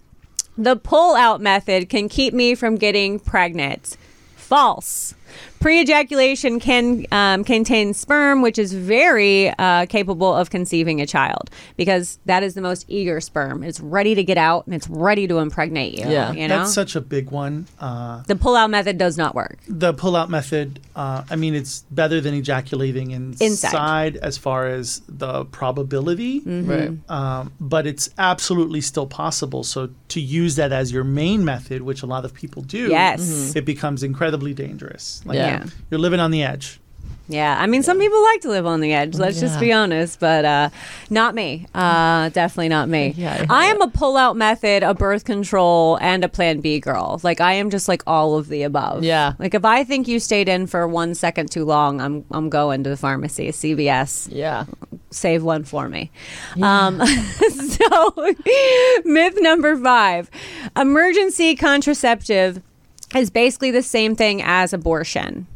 the 0.59 0.77
pull 0.77 1.15
out 1.15 1.41
method 1.41 1.89
can 1.89 2.09
keep 2.09 2.35
me 2.35 2.55
from 2.55 2.77
getting 2.77 3.19
pregnant. 3.19 3.97
False. 4.37 5.15
Pre 5.63 5.81
ejaculation 5.81 6.59
can 6.59 7.07
um, 7.13 7.45
contain 7.45 7.95
sperm, 7.95 8.43
which 8.43 8.59
is 8.59 8.73
very 8.73 9.49
uh, 9.61 9.87
capable 9.87 10.35
of 10.35 10.51
conceiving 10.51 11.01
a 11.01 11.07
child 11.07 11.51
because 11.77 12.19
that 12.27 12.43
is 12.43 12.55
the 12.55 12.61
most 12.61 12.85
eager 12.89 13.21
sperm. 13.21 13.63
It's 13.63 13.79
ready 13.79 14.17
to 14.17 14.25
get 14.25 14.37
out 14.37 14.67
and 14.67 14.75
it's 14.75 14.89
ready 14.89 15.29
to 15.29 15.39
impregnate 15.39 15.97
you. 15.97 16.11
Yeah. 16.11 16.33
You 16.33 16.49
know? 16.49 16.59
That's 16.59 16.75
such 16.75 16.97
a 16.97 17.01
big 17.01 17.31
one. 17.31 17.69
Uh, 17.79 18.25
the 18.27 18.35
pull 18.35 18.57
out 18.57 18.71
method 18.71 18.99
does 18.99 19.17
not 19.17 19.37
work. 19.37 19.59
the 19.69 19.95
pull-out 19.95 20.29
method. 20.29 20.81
Uh, 20.97 21.23
I 21.31 21.37
mean, 21.37 21.55
it's 21.55 21.85
better 21.93 22.21
than 22.21 22.35
ejaculating 22.35 23.13
inside, 23.13 23.45
Inside. 23.47 24.17
as 24.17 24.37
far 24.37 24.67
as 24.67 25.01
the 25.09 25.45
probability, 25.47 26.41
Right. 26.45 26.91
um, 27.09 27.53
but 27.61 27.87
it's 27.87 28.11
absolutely 28.19 28.81
still 28.81 29.07
possible. 29.07 29.63
So 29.63 29.91
to 30.09 30.21
use 30.21 30.57
that 30.57 30.73
as 30.73 30.91
your 30.91 31.05
main 31.05 31.45
method, 31.45 31.83
which 31.83 32.03
a 32.03 32.07
lot 32.07 32.25
of 32.25 32.35
people 32.35 32.63
do, 32.63 32.89
Yes. 32.89 33.55
it 33.55 33.65
becomes 33.65 34.03
incredibly 34.03 34.55
dangerous. 34.55 35.23
Like 35.25 35.37
Yeah. 35.37 35.52
You're 35.91 36.01
living 36.01 36.21
on 36.21 36.31
the 36.31 36.43
edge. 36.43 36.79
Yeah, 37.29 37.57
I 37.59 37.67
mean, 37.67 37.83
some 37.83 37.99
people 37.99 38.21
like 38.23 38.41
to 38.43 38.49
live 38.51 38.67
on 38.67 38.81
the 38.81 38.93
edge. 38.93 39.15
Let's 39.15 39.41
just 39.41 39.59
be 39.59 39.73
honest, 39.73 40.21
but 40.21 40.45
uh, 40.45 40.69
not 41.09 41.35
me. 41.35 41.67
Uh, 41.73 42.29
definitely 42.31 42.69
not 42.69 42.89
me. 42.89 43.15
Yeah, 43.17 43.47
I 43.49 43.67
yeah. 43.67 43.71
am 43.71 43.81
a 43.81 43.89
pull-out 43.89 44.37
method, 44.37 44.83
a 44.83 44.93
birth 44.93 45.25
control, 45.25 45.99
and 46.03 46.25
a 46.25 46.29
Plan 46.29 46.61
B 46.61 46.79
girl. 46.81 47.21
Like 47.23 47.41
I 47.41 47.55
am 47.55 47.71
just 47.71 47.89
like 47.89 48.03
all 48.07 48.37
of 48.37 48.49
the 48.49 48.65
above. 48.65 49.05
Yeah. 49.05 49.33
Like 49.39 49.55
if 49.55 49.65
I 49.65 49.85
think 49.85 50.09
you 50.09 50.19
stayed 50.19 50.49
in 50.49 50.67
for 50.67 50.87
one 50.87 51.15
second 51.15 51.51
too 51.51 51.65
long, 51.65 52.01
I'm 52.01 52.25
I'm 52.33 52.51
going 52.51 52.85
to 52.85 52.91
the 52.91 52.97
pharmacy, 52.99 53.49
CVS, 53.49 54.29
Yeah. 54.31 54.67
save 55.11 55.43
one 55.43 55.65
for 55.65 55.89
me. 55.89 56.11
Um, 56.61 57.01
so, 57.07 58.15
myth 59.05 59.39
number 59.41 59.77
five: 59.77 60.29
emergency 60.77 61.55
contraceptive 61.57 62.61
is 63.15 63.31
basically 63.31 63.71
the 63.71 63.83
same 63.83 64.15
thing 64.15 64.43
as 64.43 64.73
abortion. 64.73 65.47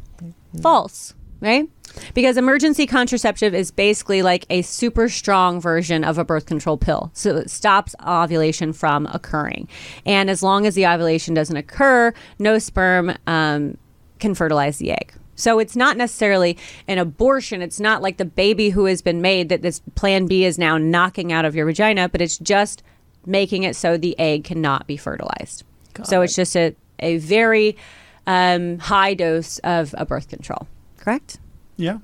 False. 0.61 1.13
right? 1.41 1.69
Because 2.13 2.37
emergency 2.37 2.85
contraceptive 2.85 3.53
is 3.53 3.71
basically 3.71 4.21
like 4.21 4.45
a 4.49 4.61
super 4.61 5.09
strong 5.09 5.59
version 5.59 6.03
of 6.03 6.17
a 6.17 6.25
birth 6.25 6.45
control 6.45 6.77
pill. 6.77 7.11
So 7.13 7.35
it 7.37 7.49
stops 7.49 7.95
ovulation 8.05 8.73
from 8.73 9.07
occurring. 9.07 9.67
And 10.05 10.29
as 10.29 10.43
long 10.43 10.65
as 10.65 10.75
the 10.75 10.85
ovulation 10.85 11.33
doesn't 11.33 11.57
occur, 11.57 12.13
no 12.39 12.59
sperm 12.59 13.15
um, 13.25 13.77
can 14.19 14.35
fertilize 14.35 14.77
the 14.77 14.91
egg. 14.91 15.13
So 15.35 15.59
it's 15.59 15.75
not 15.75 15.97
necessarily 15.97 16.57
an 16.87 16.97
abortion. 16.97 17.61
It's 17.61 17.79
not 17.79 18.01
like 18.01 18.17
the 18.17 18.25
baby 18.25 18.71
who 18.71 18.85
has 18.85 19.01
been 19.01 19.21
made 19.21 19.49
that 19.49 19.61
this 19.61 19.79
plan 19.95 20.25
B 20.25 20.43
is 20.43 20.57
now 20.57 20.77
knocking 20.77 21.31
out 21.31 21.45
of 21.45 21.55
your 21.55 21.67
vagina, 21.67 22.09
but 22.09 22.21
it's 22.21 22.39
just 22.39 22.81
making 23.25 23.63
it 23.63 23.75
so 23.75 23.97
the 23.97 24.17
egg 24.19 24.43
cannot 24.43 24.87
be 24.87 24.97
fertilized. 24.97 25.63
so 26.03 26.21
it's 26.21 26.35
just 26.35 26.55
a, 26.55 26.75
a 26.99 27.17
very 27.17 27.77
um, 28.25 28.79
high 28.79 29.13
dose 29.13 29.59
of 29.59 29.95
a 29.97 30.05
birth 30.05 30.29
control. 30.29 30.67
Correct? 30.97 31.39
Yeah. 31.77 31.99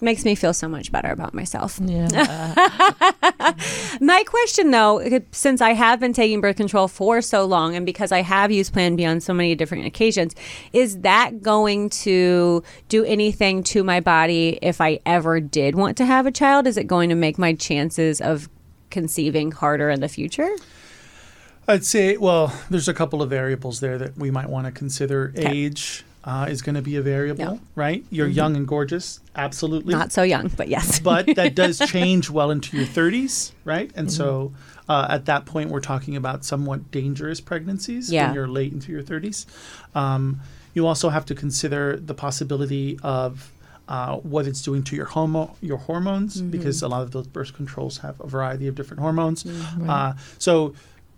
Makes 0.00 0.24
me 0.24 0.34
feel 0.34 0.52
so 0.52 0.68
much 0.68 0.92
better 0.92 1.08
about 1.08 1.34
myself. 1.34 1.78
Yeah. 1.82 2.08
My 4.00 4.22
question, 4.24 4.70
though, 4.70 5.20
since 5.30 5.60
I 5.60 5.72
have 5.72 6.00
been 6.00 6.12
taking 6.12 6.40
birth 6.40 6.56
control 6.56 6.88
for 6.88 7.22
so 7.22 7.44
long 7.44 7.74
and 7.76 7.86
because 7.86 8.12
I 8.12 8.20
have 8.22 8.50
used 8.50 8.72
Plan 8.72 8.96
B 8.96 9.04
on 9.04 9.20
so 9.20 9.32
many 9.32 9.54
different 9.54 9.86
occasions, 9.86 10.34
is 10.72 11.00
that 11.00 11.42
going 11.42 11.90
to 11.90 12.62
do 12.88 13.04
anything 13.04 13.62
to 13.64 13.84
my 13.84 14.00
body 14.00 14.58
if 14.60 14.80
I 14.80 15.00
ever 15.06 15.40
did 15.40 15.74
want 15.74 15.96
to 15.98 16.04
have 16.04 16.26
a 16.26 16.32
child? 16.32 16.66
Is 16.66 16.76
it 16.76 16.84
going 16.84 17.08
to 17.08 17.14
make 17.14 17.38
my 17.38 17.54
chances 17.54 18.20
of 18.20 18.48
conceiving 18.90 19.52
harder 19.52 19.90
in 19.90 20.00
the 20.00 20.08
future? 20.08 20.50
I'd 21.66 21.84
say, 21.84 22.16
well, 22.16 22.52
there's 22.70 22.88
a 22.88 22.94
couple 22.94 23.22
of 23.22 23.30
variables 23.30 23.80
there 23.80 23.96
that 23.98 24.16
we 24.16 24.30
might 24.30 24.48
want 24.48 24.66
to 24.66 24.72
consider. 24.72 25.32
Age 25.36 26.04
uh, 26.24 26.46
is 26.48 26.62
going 26.62 26.74
to 26.74 26.82
be 26.82 26.96
a 26.96 27.02
variable, 27.02 27.60
right? 27.74 28.04
You're 28.10 28.26
young 28.26 28.56
and 28.56 28.66
gorgeous, 28.66 29.20
absolutely. 29.36 29.94
Not 29.94 30.12
so 30.12 30.22
young, 30.22 30.48
but 30.48 30.68
yes. 30.68 30.98
but 31.10 31.26
that 31.36 31.54
does 31.54 31.78
change 31.90 32.30
well 32.30 32.50
into 32.50 32.76
your 32.76 32.86
30s, 32.86 33.52
right? 33.64 33.90
And 33.94 34.10
so 34.12 34.52
uh, 34.88 35.06
at 35.10 35.26
that 35.26 35.44
point, 35.46 35.70
we're 35.70 35.80
talking 35.80 36.16
about 36.16 36.44
somewhat 36.44 36.90
dangerous 36.90 37.40
pregnancies 37.40 38.10
Yeah. 38.12 38.26
when 38.26 38.34
you're 38.34 38.48
late 38.48 38.72
into 38.72 38.90
your 38.92 39.02
30s. 39.02 39.46
Um, 39.94 40.40
you 40.74 40.86
also 40.86 41.08
have 41.10 41.24
to 41.26 41.34
consider 41.34 41.96
the 41.96 42.14
possibility 42.14 42.98
of 43.02 43.50
uh, 43.86 44.16
what 44.16 44.46
it's 44.46 44.62
doing 44.62 44.82
to 44.82 44.96
your 44.96 45.04
homo- 45.04 45.54
your 45.60 45.76
hormones 45.76 46.40
because 46.40 46.80
a 46.82 46.88
lot 46.88 47.02
of 47.02 47.10
those 47.10 47.26
birth 47.26 47.52
controls 47.54 47.98
have 47.98 48.18
a 48.20 48.26
variety 48.26 48.66
of 48.66 48.74
different 48.74 48.98
hormones. 49.00 49.44
Uh, 49.86 50.14
so 50.38 50.74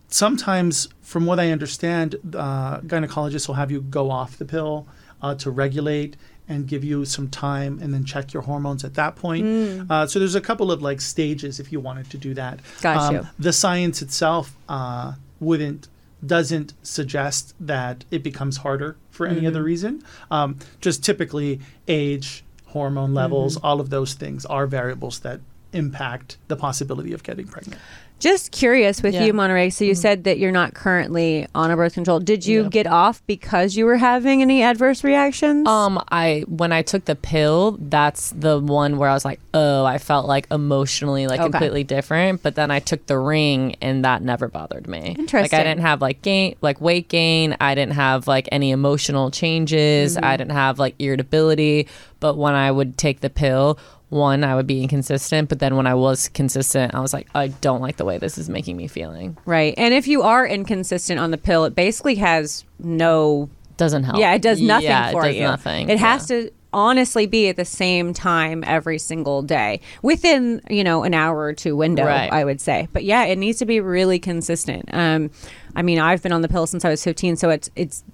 sometimes, 0.08 0.88
from 1.02 1.26
what 1.26 1.38
I 1.40 1.50
understand, 1.50 2.16
uh, 2.34 2.80
gynecologists 2.80 3.48
will 3.48 3.54
have 3.56 3.70
you 3.70 3.80
go 3.82 4.10
off 4.10 4.38
the 4.38 4.44
pill 4.44 4.86
uh, 5.22 5.34
to 5.36 5.50
regulate 5.50 6.16
and 6.48 6.68
give 6.68 6.84
you 6.84 7.04
some 7.04 7.28
time 7.28 7.78
and 7.82 7.92
then 7.92 8.04
check 8.04 8.32
your 8.32 8.42
hormones 8.44 8.84
at 8.84 8.94
that 8.94 9.16
point. 9.16 9.90
Uh, 9.90 10.06
so 10.06 10.18
there's 10.20 10.36
a 10.36 10.40
couple 10.40 10.70
of 10.70 10.80
like 10.80 11.00
stages 11.00 11.58
if 11.58 11.72
you 11.72 11.80
wanted 11.80 12.08
to 12.10 12.18
do 12.18 12.34
that. 12.34 12.60
Got 12.82 12.96
Um, 12.96 13.14
you. 13.14 13.26
The 13.38 13.52
science 13.52 14.00
itself 14.00 14.56
uh, 14.68 15.14
wouldn't 15.40 15.88
doesn't 16.24 16.72
suggest 16.82 17.54
that 17.60 18.04
it 18.10 18.22
becomes 18.22 18.58
harder 18.58 18.96
for 19.10 19.26
any 19.26 19.46
other 19.46 19.62
reason. 19.62 20.02
Um, 20.30 20.58
just 20.80 21.04
typically 21.04 21.60
age, 21.88 22.42
hormone 22.66 23.12
levels, 23.12 23.56
all 23.58 23.80
of 23.80 23.90
those 23.90 24.14
things 24.14 24.46
are 24.46 24.66
variables 24.66 25.20
that 25.20 25.40
impact 25.72 26.38
the 26.48 26.56
possibility 26.56 27.12
of 27.12 27.22
getting 27.22 27.46
pregnant. 27.46 27.80
Just 28.18 28.50
curious 28.50 29.02
with 29.02 29.12
Yeah. 29.14 29.24
you, 29.26 29.34
Monterey. 29.34 29.68
So 29.68 29.84
you 29.84 29.94
said 29.94 30.24
that 30.24 30.38
you're 30.38 30.50
not 30.52 30.72
currently 30.72 31.46
on 31.54 31.70
a 31.70 31.76
birth 31.76 31.92
control. 31.94 32.18
Did 32.18 32.46
you 32.46 32.68
get 32.70 32.86
off 32.86 33.22
because 33.26 33.76
you 33.76 33.84
were 33.84 33.98
having 33.98 34.40
any 34.40 34.62
adverse 34.62 35.04
reactions? 35.04 35.68
Um, 35.68 36.02
I 36.10 36.44
when 36.48 36.72
I 36.72 36.80
took 36.80 37.04
the 37.04 37.14
pill, 37.14 37.76
that's 37.78 38.30
the 38.30 38.58
one 38.58 38.96
where 38.96 39.10
I 39.10 39.12
was 39.12 39.26
like, 39.26 39.38
oh, 39.52 39.84
I 39.84 39.98
felt 39.98 40.26
like 40.26 40.46
emotionally 40.50 41.26
like 41.26 41.40
Okay. 41.40 41.50
completely 41.50 41.84
different. 41.84 42.42
But 42.42 42.54
then 42.54 42.70
I 42.70 42.78
took 42.80 43.04
the 43.06 43.18
ring, 43.18 43.76
and 43.82 44.04
that 44.06 44.22
never 44.22 44.48
bothered 44.48 44.88
me. 44.88 45.14
Interesting. 45.18 45.42
Like 45.42 45.52
I 45.52 45.62
didn't 45.62 45.82
have 45.82 46.00
like 46.00 46.22
gain, 46.22 46.56
like 46.62 46.80
weight 46.80 47.08
gain. 47.10 47.54
I 47.60 47.74
didn't 47.74 47.94
have 47.94 48.26
like 48.26 48.48
any 48.50 48.70
emotional 48.70 49.30
changes. 49.30 50.16
Mm-hmm. 50.16 50.24
I 50.24 50.36
didn't 50.38 50.52
have 50.52 50.78
like 50.78 50.94
irritability. 50.98 51.86
But 52.20 52.36
when 52.36 52.54
I 52.54 52.70
would 52.70 52.96
take 52.96 53.20
the 53.20 53.30
pill. 53.30 53.78
One, 54.08 54.44
I 54.44 54.54
would 54.54 54.68
be 54.68 54.84
inconsistent, 54.84 55.48
but 55.48 55.58
then 55.58 55.74
when 55.74 55.88
I 55.88 55.94
was 55.94 56.28
consistent, 56.28 56.94
I 56.94 57.00
was 57.00 57.12
like, 57.12 57.26
I 57.34 57.48
don't 57.48 57.80
like 57.80 57.96
the 57.96 58.04
way 58.04 58.18
this 58.18 58.38
is 58.38 58.48
making 58.48 58.76
me 58.76 58.86
feeling. 58.86 59.36
right. 59.46 59.74
And 59.76 59.92
if 59.92 60.06
you 60.06 60.22
are 60.22 60.46
inconsistent 60.46 61.18
on 61.18 61.32
the 61.32 61.36
pill, 61.36 61.64
it 61.64 61.74
basically 61.74 62.14
has 62.14 62.64
no. 62.78 63.50
Doesn't 63.76 64.04
help. 64.04 64.18
Yeah, 64.18 64.32
it 64.32 64.42
does 64.42 64.60
nothing 64.60 64.86
Yeah, 64.88 65.10
for 65.10 65.24
it 65.24 65.30
does 65.30 65.36
you. 65.36 65.42
Nothing. 65.42 65.88
It 65.90 65.98
has 65.98 66.28
to 66.28 66.52
honestly 66.76 67.24
be 67.26 67.48
at 67.48 67.56
the 67.56 67.64
same 67.64 68.12
time 68.12 68.62
every 68.66 68.98
single 68.98 69.40
day 69.40 69.80
within 70.02 70.60
you 70.68 70.84
know 70.84 71.02
an 71.04 71.14
hour 71.14 71.38
or 71.38 71.54
two 71.54 71.74
window 71.74 72.04
Right. 72.04 72.30
i 72.30 72.44
would 72.44 72.60
say. 72.60 72.86
But 72.92 73.02
yeah 73.04 73.24
it 73.24 73.38
needs 73.38 73.58
to 73.60 73.64
be 73.66 73.80
really 73.80 74.18
consistent. 74.18 74.92
Um 74.92 75.30
i 75.74 75.80
mean 75.82 75.98
i've 75.98 76.22
been 76.22 76.32
on 76.32 76.42
the 76.42 76.48
pill 76.48 76.66
since 76.66 76.84
i 76.84 76.90
was 76.90 77.02
15 77.02 77.36
so 77.36 77.48
it's 77.50 77.70
it's 77.76 78.04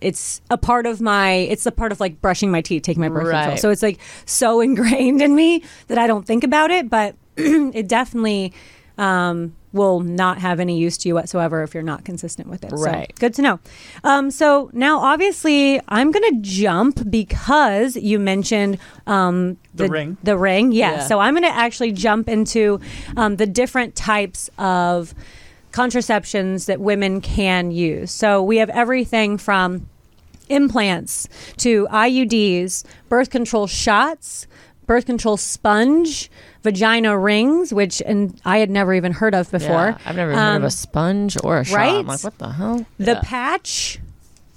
it's 0.00 0.40
a 0.50 0.56
part 0.58 0.86
of 0.86 1.00
my 1.00 1.32
it's 1.32 1.66
a 1.66 1.72
part 1.72 1.90
of 1.92 2.00
like 2.00 2.20
brushing 2.20 2.50
my 2.50 2.60
teeth 2.60 2.82
taking 2.82 3.00
my 3.00 3.08
birth 3.08 3.30
control 3.30 3.56
so 3.56 3.70
it's 3.70 3.82
like 3.82 3.98
so 4.24 4.60
ingrained 4.68 5.20
in 5.20 5.34
me 5.34 5.62
that 5.88 5.98
i 5.98 6.06
don't 6.06 6.26
think 6.26 6.42
about 6.44 6.70
it 6.70 6.88
but 6.88 7.14
it 7.36 7.86
definitely 7.88 8.52
um 8.98 9.54
will 9.72 10.00
not 10.00 10.38
have 10.38 10.60
any 10.60 10.78
use 10.78 10.98
to 10.98 11.08
you 11.08 11.14
whatsoever 11.14 11.62
if 11.62 11.74
you're 11.74 11.82
not 11.82 12.04
consistent 12.04 12.48
with 12.48 12.64
it 12.64 12.70
So, 12.70 12.76
Right. 12.76 13.12
good 13.18 13.34
to 13.34 13.42
know. 13.42 13.60
Um, 14.04 14.30
so 14.30 14.70
now, 14.72 14.98
obviously, 14.98 15.80
I'm 15.88 16.10
going 16.10 16.34
to 16.34 16.40
jump 16.40 17.10
because 17.10 17.96
you 17.96 18.18
mentioned 18.18 18.78
um, 19.06 19.56
The 19.74 19.88
ring. 19.88 20.16
The 20.22 20.36
ring, 20.36 20.72
yeah. 20.72 20.92
Yeah. 20.92 21.06
So 21.06 21.18
I'm 21.18 21.34
going 21.34 21.44
to 21.44 21.56
actually 21.56 21.92
jump 21.92 22.28
into 22.28 22.80
um, 23.16 23.36
the 23.36 23.46
different 23.46 23.94
types 23.96 24.50
of 24.58 25.14
contraceptions 25.72 26.66
that 26.66 26.80
women 26.80 27.20
can 27.20 27.70
use. 27.70 28.10
So 28.10 28.42
we 28.42 28.58
have 28.58 28.68
everything 28.70 29.38
from 29.38 29.88
implants 30.48 31.28
to 31.58 31.86
IUDs, 31.90 32.84
birth 33.08 33.30
control 33.30 33.66
shots, 33.66 34.46
birth 34.86 35.06
control 35.06 35.36
sponge, 35.36 36.30
vagina 36.62 37.16
rings, 37.18 37.72
which 37.72 38.02
and 38.04 38.40
I 38.44 38.58
had 38.58 38.70
never 38.70 38.92
even 38.94 39.12
heard 39.12 39.34
of 39.34 39.50
before. 39.50 39.68
Yeah, 39.68 39.98
I've 40.04 40.16
never 40.16 40.32
heard 40.32 40.38
of 40.38 40.56
Um, 40.56 40.64
a 40.64 40.70
sponge 40.70 41.36
or 41.42 41.58
a 41.60 41.64
shot. 41.64 41.76
right? 41.76 41.94
I'm 41.94 42.06
like, 42.06 42.24
what 42.24 42.38
the 42.38 42.50
hell? 42.52 42.84
the 42.98 43.12
Yeah. 43.12 43.20
patch, 43.22 44.00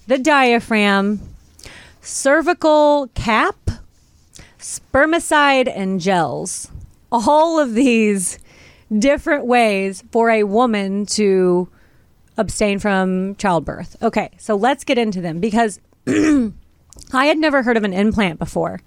the 0.08 0.18
diaphragm, 0.18 1.20
cervical 2.02 3.10
cap, 3.14 3.56
spermicide, 4.60 5.72
and 5.74 6.00
gels. 6.00 6.70
All 7.12 7.60
of 7.60 7.74
these 7.74 8.40
different 8.98 9.46
ways 9.46 10.04
for 10.12 10.30
a 10.30 10.44
woman 10.44 11.06
to 11.08 11.70
abstain 12.38 12.80
from 12.80 13.36
childbirth. 13.36 13.96
Okay, 14.02 14.30
so 14.38 14.56
let's 14.56 14.84
get 14.84 14.98
into 14.98 15.22
them 15.22 15.40
because 15.40 15.80
I 16.08 17.26
had 17.26 17.38
never 17.38 17.64
heard 17.64 17.78
of 17.78 17.84
an 17.84 17.94
implant 17.94 18.40
before. 18.40 18.82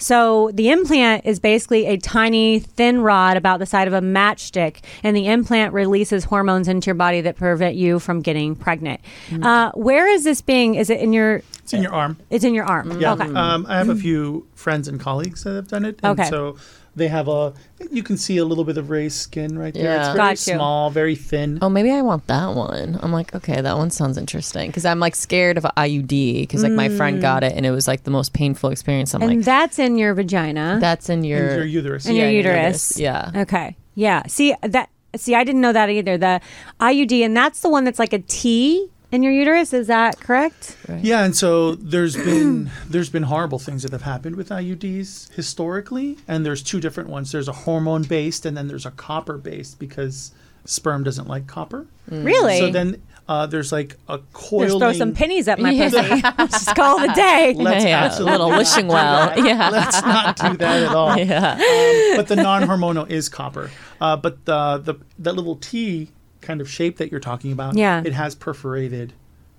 So 0.00 0.50
the 0.54 0.70
implant 0.70 1.26
is 1.26 1.38
basically 1.38 1.86
a 1.86 1.98
tiny, 1.98 2.58
thin 2.58 3.02
rod 3.02 3.36
about 3.36 3.58
the 3.58 3.66
size 3.66 3.86
of 3.86 3.92
a 3.92 4.00
matchstick, 4.00 4.78
and 5.02 5.14
the 5.16 5.26
implant 5.26 5.72
releases 5.74 6.24
hormones 6.24 6.68
into 6.68 6.86
your 6.86 6.94
body 6.94 7.20
that 7.20 7.36
prevent 7.36 7.76
you 7.76 7.98
from 7.98 8.22
getting 8.22 8.56
pregnant. 8.56 9.00
Uh, 9.42 9.70
where 9.72 10.08
is 10.08 10.24
this 10.24 10.40
being? 10.40 10.74
Is 10.74 10.90
it 10.90 11.00
in 11.00 11.12
your? 11.12 11.42
It's 11.62 11.74
in 11.74 11.82
your 11.82 11.92
arm. 11.92 12.16
It's 12.30 12.44
in 12.44 12.54
your 12.54 12.64
arm. 12.64 13.00
Yeah. 13.00 13.12
Okay. 13.12 13.32
Um, 13.32 13.66
I 13.68 13.76
have 13.76 13.90
a 13.90 13.94
few 13.94 14.46
friends 14.54 14.88
and 14.88 14.98
colleagues 14.98 15.44
that 15.44 15.54
have 15.54 15.68
done 15.68 15.84
it. 15.84 16.00
And 16.02 16.18
Okay. 16.18 16.28
So 16.28 16.56
they 17.00 17.08
have 17.08 17.28
a, 17.28 17.52
you 17.90 18.02
can 18.02 18.16
see 18.16 18.36
a 18.36 18.44
little 18.44 18.64
bit 18.64 18.78
of 18.78 18.90
raised 18.90 19.16
skin 19.16 19.58
right 19.58 19.74
there. 19.74 19.84
Yeah. 19.84 19.98
It's 19.98 20.06
very 20.08 20.16
Got 20.16 20.30
you. 20.30 20.54
small, 20.54 20.90
very 20.90 21.16
thin. 21.16 21.58
Oh, 21.62 21.68
maybe 21.68 21.90
I 21.90 22.02
want 22.02 22.26
that 22.26 22.54
one. 22.54 22.98
I'm 23.02 23.12
like, 23.12 23.34
okay, 23.34 23.60
that 23.60 23.76
one 23.76 23.90
sounds 23.90 24.16
interesting 24.18 24.68
because 24.68 24.84
I'm 24.84 25.00
like 25.00 25.14
scared 25.14 25.58
of 25.58 25.64
IUD 25.64 26.42
because 26.42 26.62
like 26.62 26.72
my 26.72 26.88
friend 26.88 27.18
mm. 27.18 27.22
got 27.22 27.42
it 27.42 27.54
and 27.56 27.66
it 27.66 27.70
was 27.70 27.88
like 27.88 28.04
the 28.04 28.10
most 28.10 28.32
painful 28.32 28.70
experience. 28.70 29.14
I'm 29.14 29.22
and 29.22 29.36
like, 29.36 29.44
that's 29.44 29.78
in 29.78 29.96
your 29.96 30.14
vagina. 30.14 30.78
that's 30.80 31.08
in 31.08 31.24
your, 31.24 31.48
in 31.48 31.56
your 31.56 31.64
uterus. 31.64 32.06
In 32.06 32.16
your 32.16 32.26
yeah, 32.26 32.36
uterus. 32.36 32.98
Yeah. 32.98 33.30
Okay. 33.34 33.76
Yeah. 33.94 34.22
See 34.26 34.54
that. 34.62 34.90
See, 35.16 35.34
I 35.34 35.42
didn't 35.42 35.60
know 35.60 35.72
that 35.72 35.90
either. 35.90 36.16
The 36.16 36.40
IUD, 36.80 37.24
and 37.24 37.36
that's 37.36 37.60
the 37.62 37.68
one 37.68 37.82
that's 37.82 37.98
like 37.98 38.12
a 38.12 38.20
T 38.20 38.90
in 39.12 39.22
your 39.22 39.32
uterus. 39.32 39.72
Is 39.72 39.86
that 39.88 40.20
correct? 40.20 40.76
Yeah, 41.00 41.24
and 41.24 41.34
so 41.36 41.74
there's 41.74 42.16
been 42.16 42.70
there's 42.88 43.10
been 43.10 43.24
horrible 43.24 43.58
things 43.58 43.82
that 43.82 43.92
have 43.92 44.02
happened 44.02 44.36
with 44.36 44.48
IUDs 44.50 45.32
historically, 45.32 46.18
and 46.28 46.44
there's 46.46 46.62
two 46.62 46.80
different 46.80 47.08
ones. 47.10 47.32
There's 47.32 47.48
a 47.48 47.52
hormone 47.52 48.02
based, 48.04 48.46
and 48.46 48.56
then 48.56 48.68
there's 48.68 48.86
a 48.86 48.90
copper 48.92 49.38
based 49.38 49.78
because 49.78 50.32
sperm 50.64 51.02
doesn't 51.04 51.26
like 51.28 51.46
copper. 51.46 51.86
Really? 52.08 52.58
So 52.58 52.70
then 52.70 53.00
uh, 53.28 53.46
there's 53.46 53.70
like 53.72 53.96
a 54.08 54.18
Just 54.18 54.32
coiling. 54.32 54.78
throw 54.80 54.92
some 54.92 55.12
pennies 55.14 55.46
up 55.48 55.58
my 55.60 55.70
Yeah. 55.70 55.88
pussy. 55.90 56.20
Just 56.50 56.74
call 56.74 57.00
it 57.02 57.10
a 57.10 57.14
day. 57.14 57.54
Let's 57.56 57.84
yeah, 57.84 58.18
a 58.18 58.22
little 58.22 58.50
not 58.50 58.58
wishing 58.58 58.86
do 58.88 58.92
well. 58.92 59.26
that. 59.28 59.38
Yeah. 59.44 59.70
Let's 59.70 60.02
not 60.02 60.36
do 60.36 60.56
that 60.56 60.82
at 60.82 60.88
all. 60.94 61.16
Yeah. 61.18 61.52
Um, 61.52 62.16
but 62.16 62.26
the 62.28 62.36
non-hormonal 62.36 63.08
is 63.08 63.28
copper. 63.28 63.70
Uh, 64.00 64.16
but 64.16 64.44
the 64.44 64.78
the 64.78 64.94
that 65.20 65.34
little 65.36 65.56
T 65.56 66.10
kind 66.40 66.60
of 66.60 66.68
shape 66.70 66.96
that 66.98 67.10
you're 67.10 67.20
talking 67.20 67.52
about, 67.52 67.76
Yeah. 67.76 68.02
it 68.04 68.12
has 68.12 68.34
perforated 68.34 69.12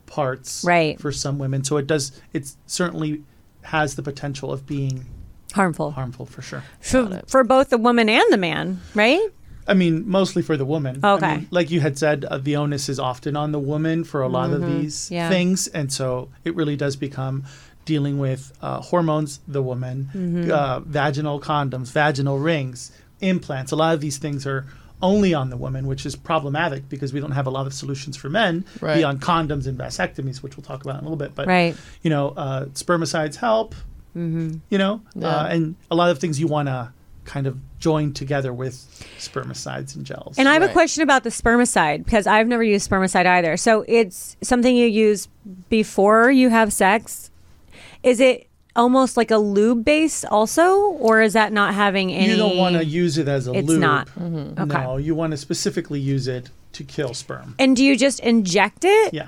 parts 0.05 0.63
Right. 0.65 0.99
for 0.99 1.11
some 1.11 1.37
women. 1.39 1.63
So 1.63 1.77
it 1.77 1.87
does. 1.87 2.11
It 2.33 2.51
certainly 2.65 3.23
has 3.63 3.95
the 3.95 4.01
potential 4.03 4.51
of 4.51 4.65
being 4.65 5.05
Harmful. 5.53 5.91
harmful 5.91 6.25
for 6.25 6.41
sure. 6.41 6.63
For, 6.79 7.21
for 7.27 7.43
both 7.43 7.69
the 7.69 7.77
woman 7.77 8.09
and 8.09 8.23
the 8.31 8.37
man, 8.37 8.79
right? 8.95 9.21
I 9.67 9.73
mean, 9.75 10.09
mostly 10.09 10.41
for 10.41 10.57
the 10.57 10.65
woman. 10.65 10.99
I 11.03 11.11
Okay. 11.13 11.35
mean, 11.37 11.47
like 11.51 11.69
you 11.71 11.79
had 11.81 11.97
said, 11.97 12.25
uh, 12.25 12.39
the 12.39 12.55
onus 12.55 12.89
is 12.89 12.99
often 12.99 13.35
on 13.37 13.51
the 13.51 13.59
woman 13.59 14.03
for 14.03 14.21
a 14.21 14.27
lot 14.27 14.51
of 14.51 14.65
these 14.65 14.95
Mm-hmm. 15.05 15.13
Yeah. 15.13 15.29
things, 15.29 15.67
and 15.67 15.93
so 15.93 16.29
it 16.43 16.55
really 16.55 16.75
does 16.75 16.95
become 16.95 17.43
dealing 17.85 18.17
with 18.17 18.51
uh, 18.61 18.79
hormones, 18.81 19.39
the 19.47 19.61
woman, 19.61 20.09
Mm-hmm. 20.15 20.51
uh, 20.51 20.79
vaginal 20.81 21.39
condoms, 21.39 21.91
vaginal 21.91 22.39
rings, 22.39 22.91
implants. 23.21 23.71
A 23.71 23.75
lot 23.75 23.93
of 23.93 24.01
these 24.01 24.17
things 24.17 24.45
are 24.47 24.65
only 25.01 25.33
on 25.33 25.49
the 25.49 25.57
woman, 25.57 25.87
which 25.87 26.05
is 26.05 26.15
problematic 26.15 26.87
because 26.89 27.13
we 27.13 27.19
don't 27.19 27.31
have 27.31 27.47
a 27.47 27.49
lot 27.49 27.65
of 27.67 27.73
solutions 27.73 28.15
for 28.17 28.29
men 28.29 28.65
Right. 28.79 28.97
beyond 28.97 29.21
condoms 29.21 29.67
and 29.67 29.77
vasectomies, 29.77 30.43
which 30.43 30.57
we'll 30.57 30.63
talk 30.63 30.83
about 30.83 30.95
in 30.95 31.01
a 31.01 31.03
little 31.03 31.17
bit. 31.17 31.33
But 31.35 31.47
Right. 31.47 31.75
you 32.01 32.09
know, 32.09 32.29
uh, 32.29 32.65
spermicides 32.67 33.35
help. 33.35 33.75
Mm-hmm. 34.15 34.55
You 34.69 34.77
know, 34.77 35.01
Yeah. 35.15 35.27
uh, 35.27 35.47
and 35.47 35.75
a 35.89 35.95
lot 35.95 36.09
of 36.09 36.19
things 36.19 36.39
you 36.39 36.47
want 36.47 36.67
to 36.67 36.89
kind 37.23 37.47
of 37.47 37.57
join 37.79 38.11
together 38.13 38.51
with 38.51 38.75
spermicides 39.19 39.95
and 39.95 40.05
gels. 40.05 40.35
And 40.37 40.49
I 40.49 40.53
have 40.53 40.63
a 40.63 40.69
question 40.69 41.01
about 41.03 41.23
the 41.23 41.29
spermicide 41.29 42.03
because 42.03 42.27
I've 42.27 42.47
never 42.47 42.63
used 42.63 42.89
spermicide 42.89 43.25
either. 43.25 43.57
So 43.57 43.85
it's 43.87 44.35
something 44.41 44.75
you 44.75 44.87
use 44.87 45.27
before 45.69 46.29
you 46.31 46.49
have 46.49 46.73
sex. 46.73 47.29
Is 48.03 48.19
it 48.19 48.47
almost 48.75 49.17
like 49.17 49.31
a 49.31 49.37
lube 49.37 49.83
base 49.85 50.23
also, 50.25 50.77
or 50.99 51.21
is 51.21 51.33
that 51.33 51.51
not 51.53 51.73
having 51.73 52.11
any? 52.11 52.31
you 52.31 52.37
don't 52.37 52.57
want 52.57 52.75
to 52.75 52.85
use 52.85 53.17
it 53.17 53.27
as 53.27 53.47
a 53.47 53.53
It's 53.53 53.67
lube. 53.67 53.79
not. 53.81 54.07
Mm-hmm. 54.09 54.61
Okay. 54.61 54.83
No, 54.83 54.97
you 54.97 55.15
want 55.15 55.31
to 55.31 55.37
specifically 55.37 55.99
use 55.99 56.27
it 56.27 56.49
to 56.73 56.83
kill 56.83 57.13
sperm. 57.13 57.55
And 57.59 57.75
do 57.75 57.83
you 57.83 57.97
just 57.97 58.19
inject 58.21 58.85
it 58.85 59.13
Yeah. 59.13 59.27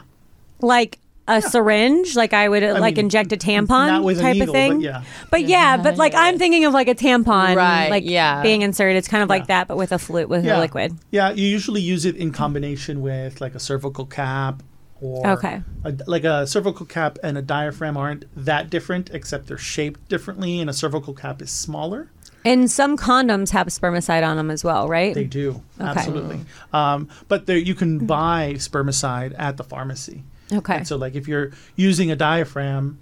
like 0.62 1.00
a 1.26 1.42
syringe, 1.42 2.18
like 2.18 2.34
I 2.34 2.50
would 2.50 2.64
uh, 2.64 2.80
like 2.82 2.96
mean, 2.98 3.06
inject 3.06 3.32
a 3.32 3.38
tampon 3.38 3.88
not 3.88 4.04
with 4.04 4.20
a 4.20 4.22
type 4.22 4.34
needle, 4.34 4.50
of 4.50 4.54
thing? 4.54 4.74
but 4.80 4.82
yeah. 4.82 5.04
But 5.32 5.42
yeah, 5.46 5.78
but 5.78 5.96
like 5.98 6.14
I'm 6.16 6.38
thinking 6.38 6.66
of 6.66 6.74
like 6.74 6.90
a 6.90 6.96
tampon, 6.96 7.56
Right, 7.56 7.90
Like 7.90 8.04
yeah. 8.06 8.42
being 8.42 8.62
inserted. 8.62 8.98
It's 8.98 9.08
kind 9.08 9.24
of 9.24 9.30
like 9.30 9.48
that, 9.48 9.68
but 9.70 9.78
with 9.78 9.92
a 9.94 10.00
fluid, 10.00 10.28
with 10.30 10.44
Yeah. 10.46 10.58
a 10.58 10.60
liquid. 10.60 10.98
Yeah, 11.12 11.32
you 11.32 11.48
usually 11.48 11.80
use 11.82 12.04
it 12.06 12.18
in 12.18 12.32
combination 12.34 13.02
with 13.02 13.40
like 13.40 13.56
a 13.56 13.60
cervical 13.60 14.06
cap 14.06 14.64
or 15.04 15.28
Okay. 15.32 15.62
a, 15.84 15.94
like 16.08 16.24
a 16.24 16.48
cervical 16.48 16.86
cap 16.86 17.20
and 17.24 17.38
a 17.38 17.42
diaphragm 17.42 17.98
aren't 17.98 18.26
that 18.36 18.70
different 18.70 19.10
except 19.14 19.48
they're 19.48 19.58
shaped 19.58 20.08
differently 20.10 20.60
and 20.60 20.70
a 20.70 20.74
cervical 20.74 21.14
cap 21.14 21.42
is 21.42 21.52
smaller. 21.52 22.10
And 22.46 22.70
some 22.70 22.98
condoms 22.98 23.52
have 23.52 23.68
spermicide 23.68 24.26
on 24.28 24.36
them 24.38 24.52
as 24.52 24.64
well, 24.64 24.88
right? 24.88 25.14
They 25.16 25.24
do. 25.24 25.62
Okay. 25.80 25.90
Absolutely. 25.90 26.42
Um, 26.74 27.08
but 27.28 27.46
there 27.46 27.58
you 27.58 27.74
can 27.76 28.06
buy 28.06 28.54
spermicide 28.58 29.34
at 29.40 29.56
the 29.58 29.64
pharmacy. 29.64 30.24
Okay. 30.52 30.78
And 30.78 30.88
so, 30.88 30.98
like, 30.98 31.16
if 31.16 31.28
you're 31.28 31.52
using 31.78 32.12
a 32.12 32.16
diaphragm, 32.18 33.00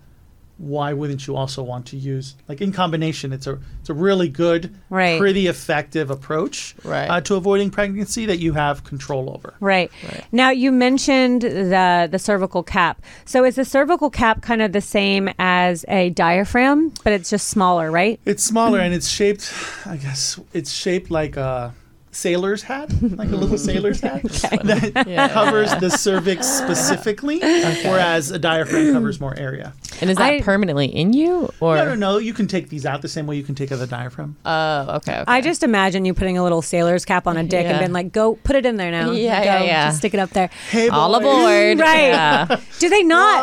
why 0.61 0.93
wouldn't 0.93 1.25
you 1.25 1.35
also 1.35 1.63
want 1.63 1.87
to 1.87 1.97
use 1.97 2.35
like 2.47 2.61
in 2.61 2.71
combination? 2.71 3.33
It's 3.33 3.47
a 3.47 3.57
it's 3.79 3.89
a 3.89 3.93
really 3.93 4.29
good, 4.29 4.73
Right. 4.89 5.19
pretty 5.19 5.47
effective 5.47 6.11
approach 6.11 6.75
Right. 6.83 7.07
uh, 7.09 7.21
to 7.21 7.35
avoiding 7.35 7.71
pregnancy 7.71 8.27
that 8.27 8.37
you 8.39 8.53
have 8.53 8.83
control 8.83 9.31
over. 9.33 9.55
Right. 9.59 9.91
Now 10.31 10.51
you 10.51 10.71
mentioned 10.71 11.41
the 11.41 12.07
the 12.11 12.19
cervical 12.19 12.61
cap. 12.63 13.01
So 13.25 13.43
is 13.43 13.55
the 13.55 13.65
cervical 13.65 14.09
cap 14.11 14.41
kind 14.41 14.61
of 14.61 14.71
the 14.71 14.81
same 14.81 15.29
as 15.39 15.83
a 15.87 16.11
diaphragm, 16.11 16.93
but 17.03 17.11
it's 17.13 17.29
just 17.29 17.47
smaller, 17.47 17.89
right? 17.89 18.19
It's 18.25 18.43
smaller 18.43 18.79
and 18.85 18.93
it's 18.93 19.07
shaped. 19.09 19.51
I 19.85 19.97
guess 19.97 20.39
it's 20.53 20.71
shaped 20.71 21.09
like 21.09 21.37
a 21.37 21.73
sailor's 22.13 22.61
hat, 22.63 22.89
like 23.01 23.29
a 23.31 23.35
little 23.35 23.57
sailor's 23.69 24.01
hat 24.01 24.21
that 24.23 25.03
Yeah. 25.07 25.29
covers 25.29 25.73
the 25.77 25.89
cervix 25.97 26.45
specifically, 26.47 27.39
whereas 27.39 28.31
a 28.31 28.39
diaphragm 28.39 28.91
covers 28.93 29.19
more 29.21 29.33
area. 29.37 29.73
And 30.01 30.09
is 30.09 30.17
that 30.17 30.33
I- 30.33 30.41
permanently 30.41 30.87
in 30.87 31.13
you, 31.13 31.49
or 31.59 31.75
No, 31.77 31.85
no, 31.85 31.95
no. 31.95 32.17
You 32.17 32.33
can 32.33 32.47
take 32.47 32.69
these 32.69 32.85
out 32.85 33.01
the 33.01 33.07
same 33.07 33.27
way 33.27 33.35
you 33.37 33.43
can 33.43 33.55
take 33.55 33.71
out 33.71 33.79
the 33.79 33.87
diaphragm. 33.87 34.35
Oh, 34.45 34.95
okay. 34.97 35.13
okay. 35.19 35.23
I 35.27 35.41
just 35.41 35.63
imagine 35.63 36.03
you 36.05 36.13
putting 36.13 36.37
a 36.37 36.43
little 36.43 36.61
sailor's 36.61 37.05
cap 37.05 37.27
on 37.27 37.37
a 37.37 37.43
dick 37.43 37.65
and 37.65 37.75
Yeah. 37.75 37.79
being 37.79 37.93
like, 37.93 38.11
"Go 38.11 38.35
put 38.35 38.55
it 38.55 38.65
in 38.65 38.77
there 38.77 38.91
now." 38.91 39.11
Yeah, 39.11 39.39
Go, 39.39 39.45
yeah, 39.45 39.63
yeah. 39.63 39.87
Just 39.87 39.99
stick 39.99 40.13
it 40.13 40.19
up 40.19 40.31
there. 40.31 40.49
Hey, 40.69 40.89
all 40.89 41.15
aboard. 41.15 41.79
Right. 41.79 42.09
Yeah. 42.09 42.59
Do 42.79 42.89
they 42.89 43.03
not? 43.03 43.41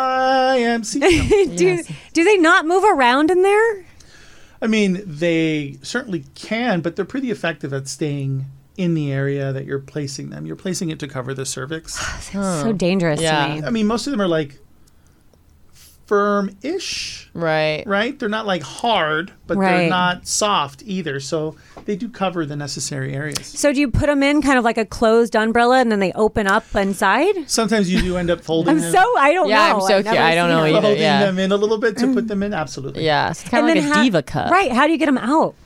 YMCA. 0.56 1.56
do 1.56 1.64
Yes. 1.64 1.90
do 2.12 2.24
they 2.24 2.36
not 2.36 2.66
move 2.66 2.84
around 2.84 3.30
in 3.30 3.42
there? 3.42 3.84
I 4.60 4.66
mean, 4.66 5.02
they 5.06 5.78
certainly 5.82 6.24
can, 6.34 6.80
but 6.80 6.96
they're 6.96 7.04
pretty 7.04 7.30
effective 7.30 7.72
at 7.72 7.86
staying 7.88 8.46
in 8.78 8.94
the 8.94 9.12
area 9.12 9.52
that 9.52 9.66
you're 9.66 9.80
placing 9.80 10.30
them. 10.30 10.46
You're 10.46 10.56
placing 10.56 10.88
it 10.88 10.98
to 11.00 11.08
cover 11.08 11.34
the 11.34 11.44
cervix. 11.44 11.98
So 12.32 12.72
dangerous 12.72 13.20
Yeah. 13.20 13.46
to 13.48 13.54
me. 13.60 13.62
I 13.66 13.70
mean, 13.70 13.86
most 13.86 14.06
of 14.06 14.12
them 14.12 14.20
are 14.22 14.28
like 14.28 14.58
firm-ish, 16.06 17.28
Right. 17.34 17.82
right? 17.86 18.18
They're 18.18 18.30
not 18.30 18.46
like 18.46 18.62
hard, 18.62 19.32
but 19.46 19.58
Right. 19.58 19.76
they're 19.80 19.90
not 19.90 20.26
soft 20.26 20.82
either. 20.86 21.20
So 21.20 21.56
they 21.84 21.96
do 21.96 22.08
cover 22.08 22.46
the 22.46 22.56
necessary 22.56 23.14
areas. 23.14 23.44
So 23.46 23.72
do 23.74 23.80
you 23.80 23.90
put 23.90 24.06
them 24.06 24.22
in 24.22 24.40
kind 24.40 24.56
of 24.58 24.64
like 24.64 24.78
a 24.78 24.86
closed 24.86 25.36
umbrella 25.36 25.80
and 25.80 25.92
then 25.92 25.98
they 26.00 26.12
open 26.12 26.46
up 26.46 26.64
inside? 26.74 27.34
Sometimes 27.50 27.92
you 27.92 28.00
do 28.00 28.16
end 28.16 28.30
up 28.30 28.40
folding 28.40 28.76
I'm 28.76 28.80
them, 28.80 28.92
so 28.92 29.18
I 29.18 29.32
don't 29.34 29.48
Yeah, 29.50 29.68
know. 29.68 29.74
I'm 29.74 29.80
so 29.82 29.96
I've 29.98 30.04
cu- 30.06 30.12
never 30.12 30.22
I 30.26 30.34
don't 30.34 30.48
seen 30.48 30.56
know 30.56 30.64
it. 30.64 30.70
either. 30.70 30.80
folding 30.80 31.02
yeah. 31.02 31.26
them 31.26 31.38
in 31.38 31.52
a 31.52 31.56
little 31.56 31.78
bit 31.78 31.96
to 31.98 32.14
put 32.14 32.26
them 32.28 32.42
in. 32.42 32.54
Absolutely. 32.54 33.04
Yeah. 33.04 33.30
It's 33.30 33.42
kind 33.44 33.64
of 33.68 33.74
like 33.74 33.78
a 33.78 33.80
then 33.82 33.92
how- 33.92 34.02
diva 34.02 34.22
cup. 34.22 34.50
Right. 34.50 34.72
How 34.72 34.86
do 34.86 34.92
you 34.92 34.98
get 34.98 35.06
them 35.06 35.18
out? 35.18 35.56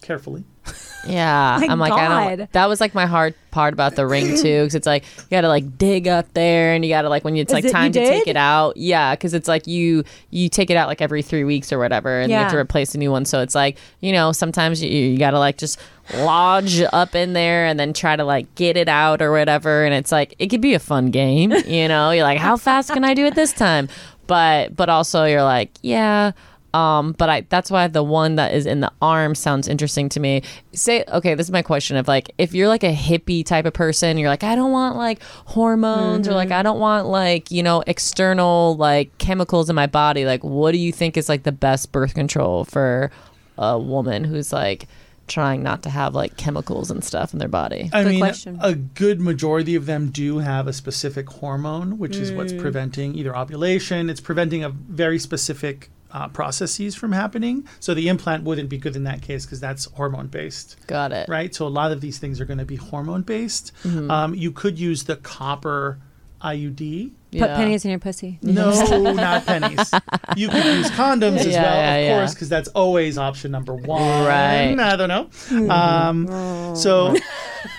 Carefully. 0.00 0.44
Yeah, 1.06 1.58
My 1.60 1.66
I'm 1.68 1.78
like, 1.78 1.92
I 1.92 2.06
God. 2.08 2.36
don't. 2.38 2.52
That 2.52 2.68
was 2.68 2.80
like 2.80 2.94
my 2.94 3.06
hard 3.06 3.34
part 3.50 3.74
about 3.74 3.96
the 3.96 4.06
ring 4.06 4.36
too, 4.36 4.60
because 4.62 4.74
it's 4.74 4.86
like 4.86 5.04
you 5.18 5.24
got 5.30 5.40
to 5.42 5.48
like 5.48 5.76
dig 5.76 6.06
up 6.08 6.32
there, 6.34 6.74
and 6.74 6.84
you 6.84 6.90
got 6.90 7.02
to 7.02 7.08
like 7.08 7.24
when 7.24 7.36
it's 7.36 7.52
like 7.52 7.64
it- 7.64 7.68
you 7.68 7.72
time 7.72 7.92
to 7.92 7.98
take 8.00 8.24
did? 8.24 8.30
it 8.30 8.36
out. 8.36 8.76
Yeah, 8.76 9.14
because 9.14 9.34
it's 9.34 9.48
like 9.48 9.66
you 9.66 10.04
you 10.30 10.48
take 10.48 10.70
it 10.70 10.76
out 10.76 10.88
like 10.88 11.00
every 11.02 11.22
three 11.22 11.44
weeks 11.44 11.72
or 11.72 11.78
whatever, 11.78 12.20
and 12.20 12.30
you 12.30 12.36
have 12.38 12.50
to 12.52 12.56
replace 12.58 12.94
a 12.94 12.98
new 12.98 13.10
one. 13.10 13.24
So 13.24 13.40
it's 13.40 13.54
like 13.54 13.78
you 14.00 14.12
know 14.12 14.32
sometimes 14.32 14.82
you, 14.82 14.90
you 14.90 15.18
got 15.18 15.32
to 15.32 15.38
like 15.38 15.58
just 15.58 15.80
lodge 16.14 16.80
up 16.92 17.14
in 17.14 17.32
there 17.32 17.64
and 17.66 17.78
then 17.78 17.92
try 17.92 18.16
to 18.16 18.24
like 18.24 18.52
get 18.54 18.76
it 18.76 18.88
out 18.88 19.22
or 19.22 19.32
whatever, 19.32 19.84
and 19.84 19.94
it's 19.94 20.12
like 20.12 20.34
it 20.38 20.48
could 20.48 20.60
be 20.60 20.74
a 20.74 20.78
fun 20.78 21.10
game. 21.10 21.52
You 21.66 21.88
know, 21.88 22.10
you're 22.10 22.24
like, 22.24 22.38
how 22.38 22.56
fast 22.56 22.90
can 22.92 23.04
I 23.04 23.14
do 23.14 23.26
it 23.26 23.34
this 23.34 23.52
time? 23.52 23.88
But 24.26 24.76
but 24.76 24.88
also 24.88 25.24
you're 25.24 25.42
like, 25.42 25.70
yeah. 25.82 26.32
Um, 26.74 27.12
but 27.12 27.28
I 27.28 27.40
that's 27.48 27.70
why 27.70 27.86
the 27.88 28.02
one 28.02 28.36
that 28.36 28.54
is 28.54 28.66
in 28.66 28.80
the 28.80 28.92
arm 29.02 29.34
sounds 29.34 29.68
interesting 29.68 30.08
to 30.10 30.20
me. 30.20 30.42
Say 30.72 31.04
okay, 31.08 31.34
this 31.34 31.46
is 31.46 31.52
my 31.52 31.62
question 31.62 31.96
of 31.96 32.08
like 32.08 32.30
if 32.38 32.54
you're 32.54 32.68
like 32.68 32.82
a 32.82 32.94
hippie 32.94 33.44
type 33.44 33.66
of 33.66 33.74
person, 33.74 34.16
you're 34.16 34.30
like, 34.30 34.44
I 34.44 34.54
don't 34.54 34.72
want 34.72 34.96
like 34.96 35.22
hormones 35.22 36.28
or 36.28 36.32
like 36.32 36.50
I 36.50 36.62
don't 36.62 36.78
want 36.80 37.06
like, 37.06 37.50
you 37.50 37.62
know, 37.62 37.82
external 37.86 38.76
like 38.76 39.16
chemicals 39.18 39.68
in 39.68 39.76
my 39.76 39.86
body. 39.86 40.24
Like 40.24 40.42
what 40.42 40.72
do 40.72 40.78
you 40.78 40.92
think 40.92 41.16
is 41.16 41.28
like 41.28 41.42
the 41.42 41.52
best 41.52 41.92
birth 41.92 42.14
control 42.14 42.64
for 42.64 43.10
a 43.58 43.78
woman 43.78 44.24
who's 44.24 44.52
like 44.52 44.88
trying 45.28 45.62
not 45.62 45.82
to 45.82 45.90
have 45.90 46.14
like 46.14 46.36
chemicals 46.36 46.90
and 46.90 47.04
stuff 47.04 47.32
in 47.32 47.38
their 47.38 47.48
body? 47.48 47.90
I 47.92 48.02
Good 48.02 48.08
mean, 48.10 48.20
question. 48.20 48.58
a 48.60 48.74
good 48.74 49.20
majority 49.20 49.74
of 49.74 49.86
them 49.86 50.10
do 50.10 50.38
have 50.38 50.66
a 50.66 50.72
specific 50.72 51.28
hormone, 51.28 51.98
which 51.98 52.16
is 52.16 52.32
what's 52.32 52.52
preventing 52.52 53.14
either 53.14 53.36
ovulation. 53.36 54.10
It's 54.10 54.20
preventing 54.20 54.64
a 54.64 54.70
very 54.70 55.18
specific 55.18 55.90
uh, 56.12 56.28
processes 56.28 56.94
from 56.94 57.12
happening. 57.12 57.66
So 57.80 57.94
the 57.94 58.08
implant 58.08 58.44
wouldn't 58.44 58.68
be 58.68 58.78
good 58.78 58.96
in 58.96 59.04
that 59.04 59.22
case 59.22 59.44
because 59.46 59.60
that's 59.60 59.86
hormone 59.86 60.26
based, 60.28 60.76
Got 60.86 61.12
it. 61.12 61.28
right? 61.28 61.54
So 61.54 61.66
a 61.66 61.68
lot 61.68 61.90
of 61.92 62.00
these 62.00 62.18
things 62.18 62.40
are 62.40 62.44
going 62.44 62.58
to 62.58 62.64
be 62.64 62.76
hormone 62.76 63.22
based. 63.22 63.72
Mm-hmm. 63.84 64.10
Um, 64.10 64.34
you 64.34 64.52
could 64.52 64.78
use 64.78 65.04
the 65.04 65.16
copper 65.16 65.98
IUD. 66.42 67.12
Put 67.38 67.48
pennies 67.54 67.84
in 67.84 67.90
your 67.90 68.00
pussy. 68.00 68.38
No, 68.42 68.72
not 69.14 69.46
pennies. 69.46 69.90
You 70.36 70.48
could 70.48 70.64
use 70.66 70.90
condoms 70.90 71.38
as 71.38 71.46
Yeah, 71.46 71.62
well, 71.62 71.76
yeah, 71.76 71.94
of 71.94 72.04
yeah. 72.04 72.18
course, 72.18 72.34
because 72.34 72.48
that's 72.50 72.68
always 72.70 73.16
option 73.16 73.50
number 73.52 73.74
one. 73.74 74.26
Right. 74.26 74.78
I 74.78 74.96
don't 74.96 75.08
know. 75.08 75.70
Um, 75.70 76.74
so 76.76 77.14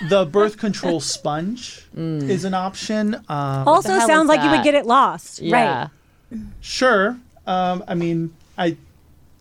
the 0.08 0.24
birth 0.24 0.56
control 0.56 0.98
sponge 1.00 1.84
is 1.94 2.44
an 2.44 2.54
option. 2.54 3.14
Um, 3.28 3.68
Also 3.68 3.96
sounds 4.00 4.24
is 4.24 4.28
like 4.28 4.42
you 4.42 4.50
would 4.50 4.64
get 4.64 4.74
it 4.74 4.86
lost. 4.86 5.40
Yeah. 5.40 5.88
Right. 6.32 6.40
sure. 6.60 7.16
Um, 7.46 7.84
I 7.88 7.94
mean, 7.94 8.34
I 8.56 8.76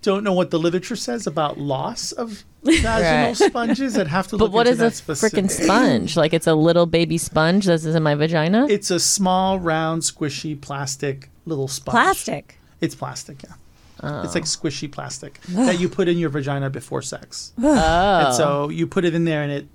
don't 0.02 0.24
know 0.24 0.34
what 0.34 0.52
the 0.52 0.60
literature 0.60 0.96
says 0.98 1.28
about 1.28 1.58
loss 1.58 2.12
of 2.12 2.44
vaginal 2.64 3.28
Right. 3.28 3.38
sponges. 3.38 3.98
I'd 3.98 4.08
have 4.08 4.28
to 4.28 4.38
But 4.38 4.46
look 4.46 4.54
what 4.54 4.68
into 4.68 4.86
is 4.86 5.00
a 5.00 5.14
freaking 5.14 5.50
sponge? 5.50 6.18
Like 6.18 6.34
it's 6.34 6.48
a 6.48 6.56
little 6.56 6.86
baby 6.86 7.18
sponge 7.18 7.66
that's 7.66 7.86
in 7.86 8.04
my 8.04 8.16
vagina? 8.16 8.68
It's 8.70 8.92
a 8.92 9.00
small, 9.00 9.60
round, 9.60 10.02
squishy 10.02 10.60
plastic 10.60 11.30
little 11.46 11.68
sponge. 11.68 11.94
Plastic. 11.94 12.58
It's 12.82 12.96
plastic, 12.96 13.44
yeah. 13.44 13.52
Oh. 14.02 14.24
It's 14.24 14.36
like 14.36 14.44
squishy 14.44 14.92
plastic 14.92 15.40
that 15.48 15.80
you 15.80 15.88
put 15.88 16.10
in 16.10 16.18
your 16.18 16.30
vagina 16.30 16.70
before 16.70 17.02
sex. 17.02 17.54
oh. 17.62 18.26
And 18.26 18.36
so 18.36 18.68
you 18.68 18.86
put 18.88 19.06
it 19.06 19.16
in 19.16 19.24
there 19.24 19.44
and 19.44 19.52
it 19.52 19.68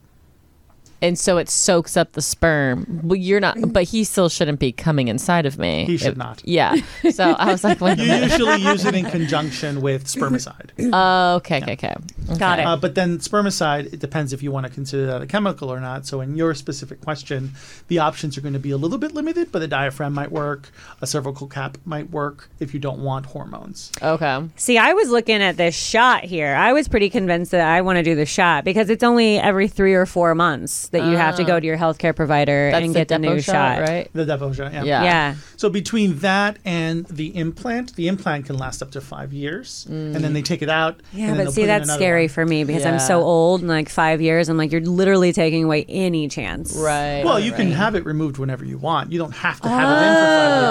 and 1.03 1.19
so 1.19 1.39
it 1.39 1.49
soaks 1.49 1.97
up 1.97 2.13
the 2.13 2.23
sperm. 2.23 3.01
Well, 3.05 3.17
you're 3.17 3.41
not, 3.41 3.73
but 3.73 3.85
he 3.85 4.05
still 4.05 4.29
shouldn't 4.29 4.59
be 4.59 4.73
coming 4.73 5.09
inside 5.09 5.47
of 5.47 5.59
me. 5.59 5.85
He 5.87 5.97
should 5.97 6.09
If- 6.13 6.17
not. 6.17 6.43
Yeah. 6.45 6.75
So 7.13 7.33
I 7.33 7.53
was 7.53 7.65
like, 7.65 7.81
wait 7.81 7.99
a 7.99 8.03
you 8.03 8.09
minute. 8.09 8.31
usually 8.31 8.57
use 8.63 8.85
it 8.85 8.95
in 8.95 9.05
conjunction 9.07 9.81
with 9.81 10.05
spermicide. 10.07 10.71
Oh, 10.93 11.37
okay, 11.37 11.61
okay, 11.63 11.73
okay. 11.73 11.95
Got 12.39 12.59
it. 12.61 12.67
Uh, 12.67 12.77
but 12.77 12.95
then 12.95 13.19
spermicide, 13.19 13.93
it 13.93 14.01
depends 14.01 14.33
if 14.33 14.43
you 14.43 14.51
want 14.51 14.67
to 14.67 14.73
consider 14.73 15.07
that 15.07 15.23
a 15.23 15.27
chemical 15.27 15.71
or 15.73 15.81
not. 15.81 16.07
So 16.07 16.21
in 16.21 16.37
your 16.37 16.55
specific 16.55 17.01
question, 17.03 17.53
the 17.89 17.99
options 17.99 18.37
are 18.39 18.41
going 18.41 18.55
to 18.55 18.59
be 18.59 18.71
a 18.71 18.77
little 18.77 18.99
bit 18.99 19.13
limited, 19.15 19.53
but 19.53 19.59
the 19.61 19.69
diaphragm 19.69 20.15
might 20.15 20.33
work, 20.33 20.71
a 21.01 21.07
cervical 21.07 21.47
cap 21.47 21.79
might 21.85 22.11
work 22.11 22.49
if 22.59 22.73
you 22.75 22.81
don't 22.81 23.01
want 23.01 23.27
hormones. 23.27 23.93
Okay. 24.03 24.49
See, 24.57 24.79
I 24.79 24.93
was 24.95 25.11
looking 25.11 25.43
at 25.43 25.57
this 25.57 25.75
shot 25.77 26.25
here. 26.25 26.55
I 26.55 26.73
was 26.73 26.89
pretty 26.89 27.11
convinced 27.11 27.51
that 27.53 27.67
I 27.67 27.81
want 27.83 27.97
to 27.99 28.03
do 28.03 28.15
the 28.15 28.27
shot 28.27 28.65
because 28.65 28.91
it's 28.91 29.05
only 29.05 29.39
every 29.39 29.69
three 29.69 29.95
or 29.95 30.07
four 30.07 30.35
months 30.35 30.88
that 30.90 31.05
you 31.05 31.16
have 31.16 31.37
to 31.37 31.44
go 31.44 31.59
to 31.61 31.66
your 31.66 31.77
healthcare 31.77 32.14
provider 32.14 32.70
That's 32.70 32.85
and 32.85 32.94
get 32.94 33.09
the, 33.09 33.14
Depo 33.16 33.20
new 33.35 33.40
shot. 33.40 33.81
right? 33.81 34.09
The 34.12 34.24
Depo 34.24 34.55
shot, 34.55 34.72
yeah. 34.72 34.85
Yeah. 34.85 35.03
Yeah. 35.03 35.35
So 35.57 35.68
between 35.68 36.18
that 36.18 36.59
and 36.64 37.07
the 37.07 37.37
implant, 37.37 37.94
the 37.96 38.09
implant 38.09 38.46
can 38.46 38.57
last 38.59 38.83
up 38.83 38.90
to 38.92 39.01
five 39.01 39.33
years, 39.33 39.87
and 39.88 40.14
then 40.14 40.33
they 40.33 40.42
take 40.42 40.62
it 40.62 40.68
out. 40.68 41.01
Yeah, 41.12 41.29
and 41.29 41.31
then 41.31 41.37
but 41.37 41.42
they'll 41.44 41.53
see, 41.53 41.61
put 41.62 41.64
in 41.64 41.68
that's 41.68 41.85
another 41.88 41.98
scary 41.98 42.22
one. 42.22 42.29
for 42.29 42.46
me 42.46 42.64
because 42.64 42.85
I'm 42.85 42.98
so 42.98 43.18
Yeah. 43.18 43.24
old 43.24 43.61
and 43.61 43.68
like 43.68 43.88
five 43.88 44.20
years. 44.20 44.48
I'm 44.48 44.57
like, 44.57 44.72
you're 44.72 44.81
literally 44.81 45.33
taking 45.33 45.64
away 45.64 45.85
any 45.88 46.29
chance. 46.29 46.74
Right. 46.77 47.22
Well, 47.24 47.40
you 47.40 47.53
can 47.53 47.70
have 47.72 47.94
it 47.94 48.05
removed 48.05 48.38
whenever 48.38 48.64
you 48.64 48.79
want. 48.79 49.12
You 49.12 49.18
don't 49.18 49.35
have 49.35 49.61
to 49.61 49.68
have 49.68 49.88
it 49.88 50.07
in 50.07 50.14
for 50.14 50.20
five 50.20 50.51
ah. 50.51 50.61
years. 50.61 50.68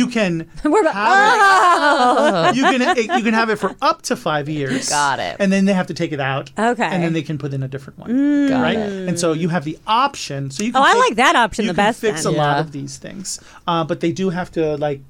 You 0.00 0.06
can 0.08 0.48
We're 0.64 0.80
about, 0.80 0.94
have 0.94 2.54
it. 2.54 2.56
You 2.58 2.62
can 2.64 2.96
you 3.18 3.22
can 3.24 3.34
have 3.34 3.50
it 3.50 3.56
for 3.56 3.74
up 3.82 4.02
to 4.02 4.16
five 4.16 4.48
years. 4.58 4.88
Got 4.88 5.18
it. 5.20 5.36
And 5.38 5.52
then 5.52 5.64
they 5.66 5.72
have 5.72 5.86
to 5.88 5.94
take 5.94 6.12
it 6.12 6.20
out. 6.20 6.50
Okay. 6.58 6.84
And 6.84 7.02
then 7.02 7.12
they 7.12 7.22
can 7.22 7.38
put 7.38 7.52
in 7.54 7.62
a 7.62 7.68
different 7.68 7.98
one. 7.98 8.48
Got 8.48 8.62
right. 8.62 8.76
it. 8.78 9.08
And 9.08 9.18
so 9.18 9.32
you 9.32 9.48
have 9.48 9.64
the 9.64 9.78
option. 9.86 10.50
So 10.50 10.62
you 10.64 10.72
can 10.72 10.80
Oh, 10.80 10.84
I 10.84 10.92
take- 10.92 11.00
like 11.00 11.14
that 11.16 11.36
option 11.36 11.64
you 11.64 11.70
the 11.72 11.74
can 11.74 11.86
best 11.86 12.00
Fix 12.00 12.24
then. 12.24 12.34
a 12.34 12.36
lot 12.36 12.54
Yeah. 12.56 12.60
of 12.60 12.72
these 12.72 12.96
things, 12.98 13.40
uh, 13.66 13.84
but 13.84 14.00
they 14.00 14.12
do 14.12 14.30
have 14.30 14.50
to 14.52 14.76
like. 14.76 15.00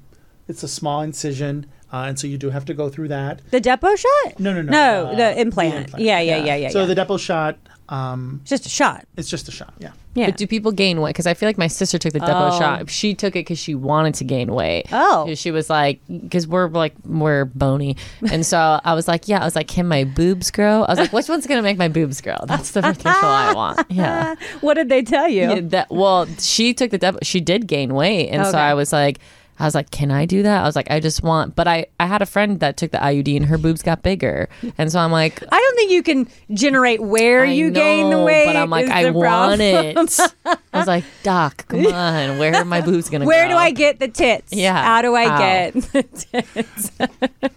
It's 0.47 0.63
a 0.63 0.67
small 0.67 1.01
incision, 1.01 1.65
uh, 1.91 2.05
and 2.07 2.17
so 2.19 2.27
you 2.27 2.37
do 2.37 2.49
have 2.49 2.65
to 2.65 2.73
go 2.73 2.89
through 2.89 3.09
that. 3.09 3.41
the 3.51 3.59
Depo 3.61 3.97
shot? 3.97 4.39
No, 4.39 4.53
no, 4.53 4.61
no. 4.61 4.71
No, 4.71 5.05
uh, 5.07 5.15
the 5.15 5.39
implant. 5.41 5.97
Yeah, 5.99 6.19
yeah, 6.19 6.37
yeah, 6.43 6.55
yeah. 6.55 6.69
So 6.69 6.81
yeah. 6.81 6.85
the 6.93 6.95
Depo 6.95 7.19
shot, 7.19 7.57
um, 7.89 8.39
It's 8.43 8.49
just 8.49 8.65
a 8.65 8.69
shot. 8.69 9.05
it's 9.17 9.29
just 9.29 9.47
a 9.49 9.51
shot. 9.51 9.73
Yeah. 9.79 9.91
Yeah. 10.13 10.27
But 10.27 10.37
do 10.37 10.47
people 10.47 10.71
gain 10.71 10.99
weight? 11.01 11.09
Because 11.11 11.27
I 11.27 11.33
feel 11.33 11.47
like 11.47 11.57
my 11.57 11.67
sister 11.67 11.97
took 11.97 12.13
the 12.13 12.19
Depo 12.19 12.51
Oh. 12.53 12.59
shot. 12.59 12.89
She 12.89 13.13
took 13.13 13.35
it 13.35 13.39
because 13.39 13.59
she 13.59 13.75
wanted 13.75 14.13
to 14.15 14.23
gain 14.23 14.53
weight. 14.53 14.87
Oh. 14.91 15.33
She 15.35 15.51
was 15.51 15.69
like, 15.69 15.99
because 16.07 16.47
we're 16.47 16.67
like, 16.69 16.93
we're 17.05 17.45
bony. 17.45 17.97
And 18.29 18.45
so 18.45 18.79
I 18.85 18.93
was 18.93 19.07
like, 19.07 19.27
yeah, 19.27 19.41
I 19.41 19.45
was 19.45 19.55
like, 19.55 19.67
can 19.67 19.87
my 19.87 20.03
boobs 20.05 20.51
grow? 20.51 20.83
I 20.83 20.91
was 20.91 20.99
like, 20.99 21.13
which 21.13 21.27
one's 21.29 21.47
going 21.47 21.57
to 21.59 21.63
make 21.63 21.77
my 21.77 21.87
boobs 21.89 22.19
grow? 22.21 22.37
That's 22.45 22.71
the 22.71 22.81
birth 22.81 22.99
control 23.03 23.31
I 23.31 23.53
want. 23.53 23.89
Yeah. 23.91 24.35
what 24.61 24.73
did 24.75 24.87
they 24.89 25.01
tell 25.01 25.27
you? 25.27 25.41
Yeah, 25.49 25.59
that, 25.63 25.91
well, 25.91 26.27
she 26.39 26.73
took 26.73 26.91
the 26.91 26.99
Depo. 26.99 27.19
she 27.23 27.39
did 27.41 27.67
gain 27.67 27.93
weight. 27.93 28.29
And 28.29 28.45
so 28.47 28.57
I 28.57 28.73
was 28.73 28.93
like, 28.93 29.19
I 29.61 29.65
was 29.65 29.75
like, 29.75 29.91
can 29.91 30.09
I 30.09 30.25
do 30.25 30.41
that? 30.41 30.63
I 30.63 30.65
was 30.65 30.75
like, 30.75 30.89
I 30.89 30.99
just 30.99 31.21
want, 31.21 31.55
but 31.55 31.67
I, 31.67 31.85
I 31.99 32.07
had 32.07 32.23
a 32.23 32.25
friend 32.25 32.59
that 32.61 32.77
took 32.77 32.89
the 32.89 32.97
IUD 32.97 33.35
and 33.37 33.45
her 33.45 33.59
boobs 33.59 33.83
got 33.83 34.01
bigger. 34.01 34.49
And 34.79 34.91
so 34.91 34.97
I'm 34.99 35.11
like, 35.11 35.43
I 35.43 35.55
don't 35.55 35.75
think 35.75 35.91
you 35.91 36.01
can 36.01 36.27
generate 36.51 36.99
where 36.99 37.41
I 37.41 37.51
you 37.51 37.69
gain 37.69 38.09
the 38.09 38.23
weight. 38.23 38.47
But 38.47 38.55
I'm 38.55 38.71
like, 38.71 38.89
I 38.89 39.11
want 39.11 39.59
problem. 39.59 39.61
it. 39.61 40.19
I 40.73 40.77
was 40.79 40.87
like, 40.87 41.03
Doc, 41.21 41.67
come 41.67 41.85
on. 41.93 42.39
Where 42.39 42.55
are 42.55 42.65
my 42.65 42.81
boobs 42.81 43.07
going 43.07 43.21
to 43.21 43.25
go? 43.25 43.27
Where 43.27 43.47
do 43.47 43.53
I 43.53 43.69
get 43.69 43.99
the 43.99 44.07
tits? 44.07 44.51
Yeah. 44.51 44.83
How 44.83 45.03
do 45.03 45.13
I 45.15 45.27
How? 45.27 45.37
get 45.37 45.73
the 45.75 46.03
tits? 46.33 46.91
I 46.99 47.07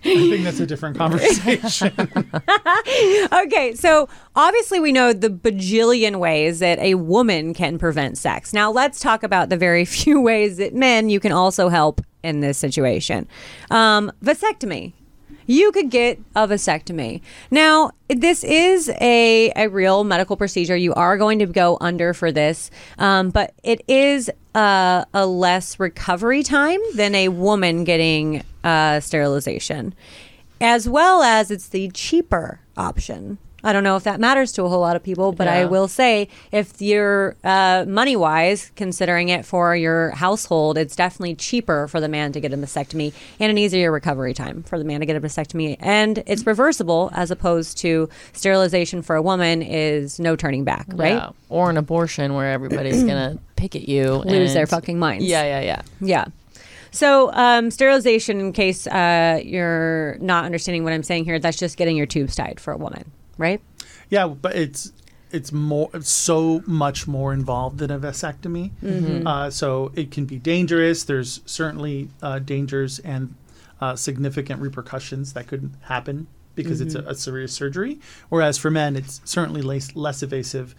think 0.03 0.45
that's 0.45 0.61
a 0.61 0.67
different 0.67 0.99
conversation. 0.99 1.90
okay, 3.33 3.73
so 3.75 4.11
obviously 4.37 4.79
we 4.79 4.93
know 4.93 5.14
the 5.14 5.31
bajillion 5.31 6.17
ways 6.17 6.59
that 6.59 6.79
a 6.81 6.97
woman 6.97 7.55
can 7.55 7.79
prevent 7.79 8.19
sex. 8.19 8.53
Now 8.53 8.71
let's 8.71 9.01
talk 9.01 9.23
about 9.23 9.49
the 9.49 9.57
very 9.57 9.87
few 9.87 10.21
ways 10.21 10.59
that 10.59 10.75
men 10.75 11.09
you 11.09 11.19
can 11.19 11.33
also 11.33 11.71
help 11.71 11.93
in 12.22 12.40
this 12.40 12.59
situation. 12.59 13.28
Um, 13.70 14.12
vasectomy. 14.22 14.92
You 15.46 15.72
could 15.72 15.90
get 15.90 16.18
a 16.35 16.48
vasectomy. 16.48 17.20
Now, 17.50 17.90
this 18.09 18.44
is 18.44 18.88
a, 19.00 19.52
a 19.54 19.68
real 19.68 20.02
medical 20.02 20.37
procedure. 20.37 20.74
You 20.74 20.94
are 20.94 21.18
going 21.18 21.38
to 21.40 21.46
go 21.46 21.76
under 21.83 22.14
for 22.14 22.33
this, 22.33 22.70
um, 22.98 23.28
but 23.28 23.52
it 23.62 23.83
is 23.87 24.30
uh, 24.54 25.04
a 25.12 25.26
less 25.26 25.78
recovery 25.78 26.42
time 26.42 26.80
than 26.94 27.14
a 27.14 27.28
woman 27.28 27.85
getting 27.85 28.42
uh, 28.62 29.00
sterilization 29.00 29.94
as 30.61 30.88
well 30.88 31.22
as 31.22 31.50
it's 31.50 31.68
the 31.68 31.90
cheaper 31.90 32.61
option. 32.76 33.38
I 33.64 33.72
don't 33.72 33.83
know 33.83 33.96
if 33.96 34.05
that 34.05 34.20
matters 34.20 34.53
to 34.53 34.64
a 34.64 34.68
whole 34.68 34.81
lot 34.81 34.94
of 34.94 35.03
people, 35.03 35.33
but 35.33 35.48
I 35.48 35.64
will 35.64 35.88
say 35.88 36.29
if 36.53 36.81
you're 36.81 37.35
uh, 37.42 37.85
money 37.88 38.14
wise, 38.14 38.70
considering 38.77 39.31
it 39.31 39.44
for 39.44 39.74
your 39.74 40.11
household, 40.11 40.77
it's 40.79 40.94
definitely 40.94 41.35
cheaper 41.35 41.88
for 41.88 42.00
the 42.00 42.09
man 42.09 42.33
to 42.33 42.40
get 42.40 42.53
a 42.53 42.57
mastectomy 42.57 43.12
and 43.40 43.50
an 43.50 43.59
easier 43.59 43.90
recovery 43.90 44.35
time 44.35 44.62
for 44.62 44.79
the 44.79 44.85
man 44.85 45.00
to 45.00 45.07
get 45.07 45.16
a 45.16 45.20
mastectomy. 45.20 45.77
And 45.81 46.22
it's 46.27 46.46
reversible 46.46 47.11
as 47.14 47.31
opposed 47.31 47.79
to 47.79 48.09
sterilization 48.35 49.03
for 49.03 49.16
a 49.16 49.22
woman 49.22 49.62
is 49.62 50.20
no 50.20 50.37
turning 50.37 50.64
back, 50.64 50.87
right? 50.92 51.14
Yeah. 51.14 51.31
Or 51.48 51.70
an 51.70 51.77
abortion 51.77 52.35
where 52.35 52.53
everybody's 52.53 53.03
going 53.05 53.37
to 53.37 53.38
pick 53.57 53.74
at 53.74 53.88
you. 53.88 54.16
Lose 54.27 54.53
their 54.53 54.66
fucking 54.66 54.98
minds. 54.98 55.24
Yeah, 55.24 55.42
yeah, 55.42 55.61
yeah. 55.61 55.83
Yeah. 56.00 56.24
So, 56.90 57.33
um, 57.33 57.72
sterilization, 57.72 58.38
in 58.38 58.53
case 58.53 58.87
uh, 58.87 59.40
you're 59.44 60.16
not 60.20 60.44
understanding 60.44 60.85
what 60.85 60.92
I'm 60.92 61.03
saying 61.03 61.24
here, 61.24 61.40
that's 61.40 61.57
just 61.59 61.77
getting 61.77 61.96
your 61.96 62.07
tubes 62.07 62.37
tied 62.37 62.61
for 62.61 62.72
a 62.72 62.77
woman, 62.77 63.11
right? 63.38 63.61
yeah, 64.11 64.27
but 64.27 64.55
it's 64.57 64.92
it's 65.31 65.51
more 65.53 65.90
it's 65.94 66.11
so 66.11 66.62
much 66.66 67.07
more 67.09 67.33
involved 67.33 67.79
than 67.79 67.90
a 67.90 67.99
vasectomy. 67.99 68.70
Mm-hmm. 68.83 69.27
Uh, 69.27 69.51
so 69.51 69.90
it 69.94 70.11
can 70.11 70.27
be 70.27 70.38
dangerous. 70.38 71.05
There's 71.05 71.40
certainly 71.47 72.09
uh, 72.23 72.38
dangers 72.38 73.01
and 73.01 73.35
uh, 73.81 73.97
significant 73.97 74.61
repercussions 74.61 75.33
that 75.33 75.47
could 75.49 75.73
happen 75.83 76.29
because 76.55 76.81
it's 76.81 76.94
Mm-hmm. 76.94 77.09
a, 77.09 77.12
a 77.12 77.14
serious 77.16 77.53
surgery. 77.53 77.99
Whereas 78.29 78.59
for 78.59 78.70
men, 78.70 78.94
it's 78.94 79.20
certainly 79.25 79.61
less, 79.61 79.97
less 79.97 80.23
evasive, 80.23 80.77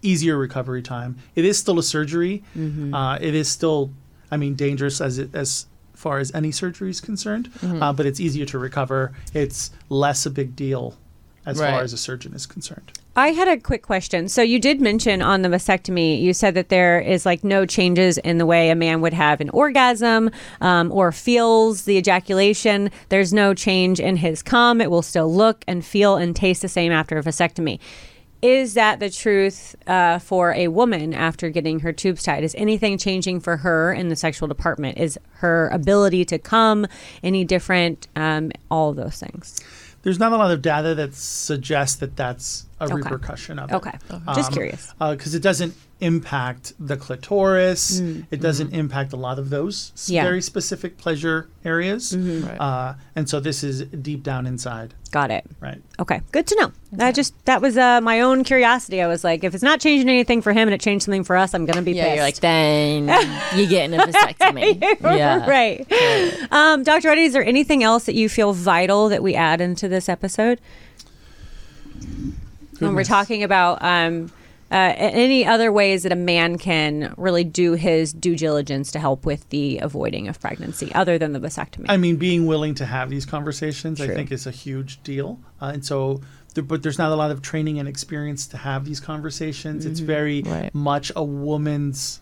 easier 0.00 0.38
recovery 0.38 0.80
time. 0.80 1.18
It 1.34 1.44
is 1.44 1.58
still 1.58 1.78
a 1.78 1.82
surgery. 1.82 2.42
Mm-hmm. 2.56 2.94
Uh, 2.94 3.16
it 3.20 3.34
is 3.34 3.50
still, 3.50 3.90
I 4.30 4.38
mean, 4.38 4.54
dangerous 4.54 5.00
as 5.02 5.18
it 5.18 5.34
as 5.34 5.66
far 5.94 6.18
as 6.20 6.34
any 6.34 6.50
surgery 6.52 6.88
is 6.88 7.02
concerned. 7.02 7.50
Mm-hmm. 7.60 7.82
Uh, 7.82 7.92
but 7.92 8.06
it's 8.06 8.18
easier 8.20 8.46
to 8.46 8.58
recover. 8.58 9.12
It's 9.34 9.70
less 9.90 10.24
a 10.24 10.30
big 10.30 10.56
deal 10.56 10.96
as 11.50 11.58
Right. 11.58 11.70
far 11.70 11.82
as 11.82 11.92
a 11.92 11.96
surgeon 11.96 12.32
is 12.34 12.46
concerned. 12.46 12.92
I 13.16 13.28
had 13.32 13.48
a 13.48 13.58
quick 13.58 13.82
question. 13.82 14.28
So, 14.28 14.40
you 14.40 14.58
did 14.60 14.80
mention 14.80 15.20
on 15.20 15.42
the 15.42 15.48
vasectomy, 15.48 16.20
you 16.22 16.32
said 16.32 16.54
that 16.54 16.68
there 16.68 17.00
is 17.00 17.26
like 17.26 17.42
no 17.42 17.66
changes 17.66 18.18
in 18.18 18.38
the 18.38 18.46
way 18.46 18.70
a 18.70 18.74
man 18.76 19.00
would 19.00 19.12
have 19.12 19.40
an 19.40 19.50
orgasm 19.50 20.30
um, 20.60 20.92
or 20.92 21.10
feels 21.12 21.82
the 21.84 21.96
ejaculation. 21.98 22.90
There's 23.08 23.32
no 23.32 23.52
change 23.52 23.98
in 24.00 24.16
his 24.16 24.42
cum. 24.42 24.80
It 24.80 24.90
will 24.90 25.02
still 25.02 25.32
look 25.32 25.64
and 25.66 25.84
feel 25.84 26.16
and 26.16 26.34
taste 26.34 26.62
the 26.62 26.68
same 26.68 26.92
after 26.92 27.18
a 27.18 27.22
vasectomy. 27.22 27.80
Is 28.42 28.72
that 28.72 29.00
the 29.00 29.10
truth 29.10 29.76
uh, 29.86 30.18
for 30.18 30.54
a 30.54 30.68
woman 30.68 31.12
after 31.12 31.50
getting 31.50 31.80
her 31.80 31.92
tubes 31.92 32.22
tied? 32.22 32.42
Is 32.42 32.54
anything 32.56 32.96
changing 32.96 33.40
for 33.40 33.58
her 33.58 33.92
in 33.92 34.08
the 34.08 34.16
sexual 34.16 34.48
department? 34.48 34.96
Is 34.96 35.18
her 35.40 35.68
ability 35.68 36.24
to 36.26 36.38
come 36.38 36.86
any 37.22 37.44
different? 37.44 38.08
Um, 38.16 38.50
all 38.70 38.90
of 38.90 38.96
those 38.96 39.18
things. 39.18 39.60
There's 40.02 40.18
not 40.18 40.32
a 40.32 40.36
lot 40.36 40.50
of 40.50 40.62
data 40.62 40.94
that 40.94 41.14
suggests 41.14 41.96
that 41.96 42.16
that's 42.16 42.66
a 42.80 42.84
Okay. 42.84 42.94
repercussion 42.94 43.58
of 43.58 43.70
it. 43.70 43.74
Okay. 43.74 43.92
Just 44.34 44.48
Um, 44.50 44.54
curious. 44.54 44.94
Because 44.98 45.34
it 45.34 45.42
doesn't 45.42 45.74
impact 46.00 46.72
the 46.80 46.96
clitoris. 46.96 48.00
It 48.30 48.40
doesn't 48.40 48.72
impact 48.72 49.12
a 49.12 49.16
lot 49.16 49.38
of 49.38 49.50
those 49.50 49.92
Mm, 49.94 50.10
Yeah. 50.10 50.20
Mm-hmm. 50.22 50.28
very 50.28 50.42
specific 50.42 50.96
pleasure 50.96 51.48
areas. 51.62 52.16
Right. 52.16 52.56
Uh, 52.58 52.94
and 53.14 53.28
so 53.28 53.38
this 53.38 53.62
is 53.62 53.82
deep 53.82 54.22
down 54.22 54.46
inside, 54.46 54.94
Got 55.10 55.30
it. 55.30 55.44
right? 55.60 55.82
Okay, 55.98 56.22
good 56.32 56.46
to 56.46 56.56
know. 56.58 56.72
I 57.04 57.12
just 57.12 57.34
that 57.44 57.60
was 57.60 57.76
uh, 57.76 58.00
my 58.00 58.20
own 58.22 58.44
curiosity. 58.44 59.02
I 59.02 59.08
was 59.08 59.22
like, 59.24 59.44
if 59.44 59.54
it's 59.54 59.62
not 59.62 59.78
changing 59.78 60.08
anything 60.08 60.40
for 60.40 60.52
him 60.54 60.68
and 60.68 60.74
it 60.74 60.80
changed 60.80 61.04
something 61.04 61.22
for 61.24 61.36
us, 61.36 61.52
I'm 61.52 61.66
gonna 61.66 61.82
be 61.82 61.92
Yeah, 61.92 62.04
pissed. 62.04 62.14
you're 62.16 62.24
like, 62.24 62.36
then 62.40 63.08
you 63.56 63.66
get 63.68 63.92
a 63.92 63.98
vasectomy. 63.98 64.80
yeah. 65.02 65.46
right. 65.46 65.86
Um, 66.50 66.82
Dr. 66.82 67.08
Eddie, 67.10 67.24
is 67.24 67.34
there 67.34 67.44
anything 67.44 67.82
else 67.84 68.04
that 68.06 68.14
you 68.14 68.30
feel 68.30 68.54
vital 68.54 69.10
that 69.10 69.22
we 69.22 69.34
add 69.34 69.60
into 69.60 69.86
this 69.86 70.08
episode 70.08 70.60
when 72.80 72.94
we're 72.94 73.04
talking 73.04 73.42
about 73.42 73.82
um, 73.82 74.32
uh, 74.70 74.94
any 74.96 75.44
other 75.46 75.72
ways 75.72 76.02
that 76.04 76.12
a 76.12 76.16
man 76.16 76.58
can 76.58 77.12
really 77.16 77.44
do 77.44 77.72
his 77.74 78.12
due 78.12 78.36
diligence 78.36 78.92
to 78.92 78.98
help 78.98 79.24
with 79.26 79.48
the 79.50 79.78
avoiding 79.78 80.28
of 80.28 80.40
pregnancy, 80.40 80.92
other 80.94 81.18
than 81.18 81.32
the 81.32 81.40
vasectomy? 81.40 81.86
I 81.88 81.96
mean, 81.96 82.16
being 82.16 82.46
willing 82.46 82.74
to 82.76 82.84
have 82.86 83.10
these 83.10 83.26
conversations, 83.26 84.00
I 84.00 84.08
think, 84.08 84.30
is 84.32 84.46
a 84.46 84.50
huge 84.52 85.02
deal. 85.02 85.40
Uh, 85.60 85.72
and 85.74 85.84
so, 85.84 86.20
th- 86.54 86.66
but 86.68 86.82
there's 86.82 86.98
not 86.98 87.10
a 87.10 87.16
lot 87.16 87.30
of 87.30 87.42
training 87.42 87.78
and 87.80 87.88
experience 87.88 88.46
to 88.48 88.56
have 88.58 88.84
these 88.84 89.00
conversations. 89.00 89.82
Mm-hmm. 89.84 89.90
It's 89.90 90.00
very 90.00 90.42
Right. 90.42 90.74
much 90.74 91.10
a 91.16 91.24
woman's. 91.24 92.20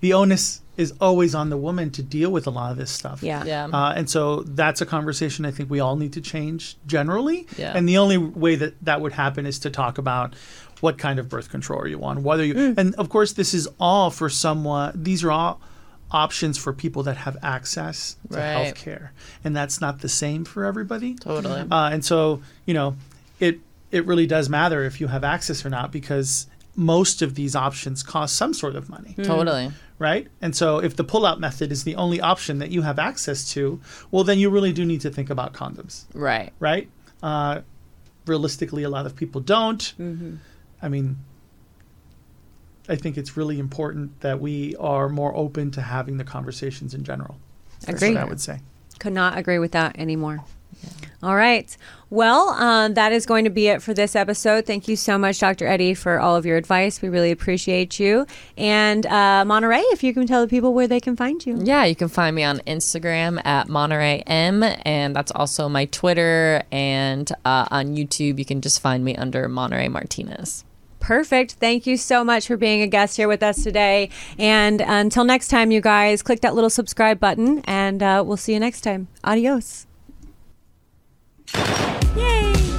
The 0.00 0.12
onus 0.14 0.60
is 0.76 0.92
always 1.00 1.34
on 1.34 1.50
the 1.50 1.56
woman 1.56 1.90
to 1.90 2.02
deal 2.02 2.30
with 2.30 2.46
a 2.46 2.50
lot 2.50 2.72
of 2.72 2.76
this 2.76 2.90
stuff. 2.90 3.22
yeah. 3.22 3.44
Yeah. 3.44 3.66
Uh, 3.66 3.92
and 3.96 4.10
so 4.10 4.40
that's 4.42 4.80
a 4.80 4.86
conversation 4.86 5.44
I 5.44 5.50
think 5.52 5.70
we 5.70 5.78
all 5.80 5.96
need 5.96 6.12
to 6.14 6.20
change 6.20 6.76
generally. 6.86 7.46
Yeah. 7.56 7.72
And 7.76 7.88
the 7.88 7.98
only 7.98 8.18
way 8.18 8.56
that 8.56 8.74
that 8.84 9.00
would 9.00 9.12
happen 9.12 9.46
is 9.46 9.58
to 9.60 9.70
talk 9.70 9.98
about 9.98 10.34
what 10.80 10.98
kind 10.98 11.18
of 11.18 11.28
birth 11.28 11.48
control 11.50 11.80
are 11.80 11.86
you 11.86 12.02
on, 12.04 12.22
whether 12.24 12.44
you, 12.44 12.54
Mm. 12.54 12.78
and 12.78 12.94
of 12.96 13.08
course, 13.08 13.32
this 13.32 13.54
is 13.54 13.68
all 13.78 14.10
for 14.10 14.28
someone, 14.28 14.92
these 14.94 15.22
are 15.24 15.30
all 15.30 15.60
options 16.10 16.58
for 16.58 16.72
people 16.72 17.02
that 17.04 17.16
have 17.18 17.36
access 17.42 18.16
to 18.30 18.36
Right. 18.38 18.74
healthcare, 18.74 19.08
and 19.42 19.56
that's 19.56 19.80
not 19.80 20.00
the 20.00 20.08
same 20.08 20.44
for 20.44 20.64
everybody. 20.64 21.14
Totally. 21.14 21.62
Uh, 21.70 21.88
and 21.90 22.04
so, 22.04 22.42
you 22.66 22.74
know, 22.74 22.96
it 23.40 23.60
it 23.90 24.04
really 24.06 24.26
does 24.26 24.48
matter 24.48 24.82
if 24.84 25.00
you 25.00 25.06
have 25.06 25.22
access 25.22 25.64
or 25.64 25.70
not 25.70 25.92
because 25.92 26.46
most 26.76 27.22
of 27.22 27.36
these 27.36 27.54
options 27.54 28.02
cost 28.02 28.34
some 28.34 28.52
sort 28.52 28.74
of 28.74 28.88
money, 28.90 29.14
Totally. 29.22 29.70
Right? 29.98 30.28
And 30.40 30.54
so, 30.56 30.78
if 30.78 30.96
the 30.96 31.04
pull-out 31.04 31.38
method 31.40 31.70
is 31.72 31.84
the 31.84 31.94
only 31.96 32.20
option 32.20 32.58
that 32.58 32.70
you 32.70 32.82
have 32.82 32.98
access 32.98 33.48
to, 33.52 33.80
well, 34.10 34.24
then 34.24 34.38
you 34.38 34.50
really 34.50 34.72
do 34.72 34.84
need 34.84 35.00
to 35.02 35.10
think 35.10 35.30
about 35.30 35.52
condoms, 35.52 36.04
Right. 36.14 36.52
right? 36.58 36.88
Uh, 37.22 37.60
realistically, 38.26 38.82
a 38.82 38.90
lot 38.90 39.06
of 39.06 39.14
people 39.16 39.40
don't. 39.40 39.94
I 40.82 40.88
mean, 40.88 41.16
I 42.88 42.96
think 42.96 43.16
it's 43.16 43.36
really 43.36 43.58
important 43.58 44.20
that 44.20 44.40
we 44.40 44.76
are 44.76 45.08
more 45.08 45.34
open 45.34 45.70
to 45.72 45.80
having 45.80 46.18
the 46.18 46.24
conversations 46.24 46.92
in 46.94 47.02
general. 47.04 47.36
That's 47.80 48.02
Agree. 48.02 48.14
what 48.14 48.22
I 48.22 48.26
would 48.26 48.40
say. 48.40 48.60
Could 48.98 49.12
not 49.14 49.38
agree 49.38 49.58
with 49.58 49.72
that 49.72 49.98
anymore. 49.98 50.44
All 51.24 51.36
right. 51.36 51.74
Well, 52.10 52.50
uh, 52.50 52.88
that 52.88 53.12
is 53.12 53.24
going 53.24 53.44
to 53.44 53.50
be 53.50 53.68
it 53.68 53.82
for 53.82 53.94
this 53.94 54.14
episode. 54.14 54.66
Thank 54.66 54.88
you 54.88 54.94
so 54.94 55.16
much, 55.16 55.38
Dr. 55.38 55.66
Eddie, 55.66 55.94
for 55.94 56.20
all 56.20 56.36
of 56.36 56.44
your 56.44 56.58
advice. 56.58 57.00
We 57.00 57.08
really 57.08 57.30
appreciate 57.30 57.98
you. 57.98 58.26
And 58.58 59.06
uh, 59.06 59.46
Monterey, 59.46 59.80
if 59.84 60.02
you 60.04 60.12
can 60.12 60.26
tell 60.26 60.42
the 60.42 60.46
people 60.46 60.74
where 60.74 60.86
they 60.86 61.00
can 61.00 61.16
find 61.16 61.44
you. 61.46 61.58
Yeah, 61.62 61.86
you 61.86 61.96
can 61.96 62.08
find 62.08 62.36
me 62.36 62.44
on 62.44 62.58
Instagram 62.66 63.40
at 63.46 63.70
Monterey 63.70 64.22
M, 64.26 64.62
and 64.62 65.16
that's 65.16 65.32
also 65.32 65.66
my 65.66 65.86
Twitter. 65.86 66.62
And 66.70 67.32
uh, 67.46 67.68
on 67.70 67.96
YouTube, 67.96 68.38
you 68.38 68.44
can 68.44 68.60
just 68.60 68.82
find 68.82 69.02
me 69.02 69.16
under 69.16 69.48
Monterey 69.48 69.88
Martinez. 69.88 70.62
Perfect. 71.00 71.52
Thank 71.52 71.86
you 71.86 71.96
so 71.96 72.22
much 72.22 72.46
for 72.46 72.58
being 72.58 72.82
a 72.82 72.86
guest 72.86 73.16
here 73.16 73.28
with 73.28 73.42
us 73.42 73.62
today. 73.62 74.10
And 74.38 74.82
until 74.82 75.24
next 75.24 75.48
time, 75.48 75.70
you 75.70 75.80
guys, 75.80 76.22
click 76.22 76.42
that 76.42 76.54
little 76.54 76.70
subscribe 76.70 77.18
button, 77.18 77.60
and 77.64 78.02
uh, 78.02 78.22
we'll 78.26 78.36
see 78.36 78.52
you 78.52 78.60
next 78.60 78.82
time. 78.82 79.08
Adios. 79.24 79.86
Yay! 82.16 82.73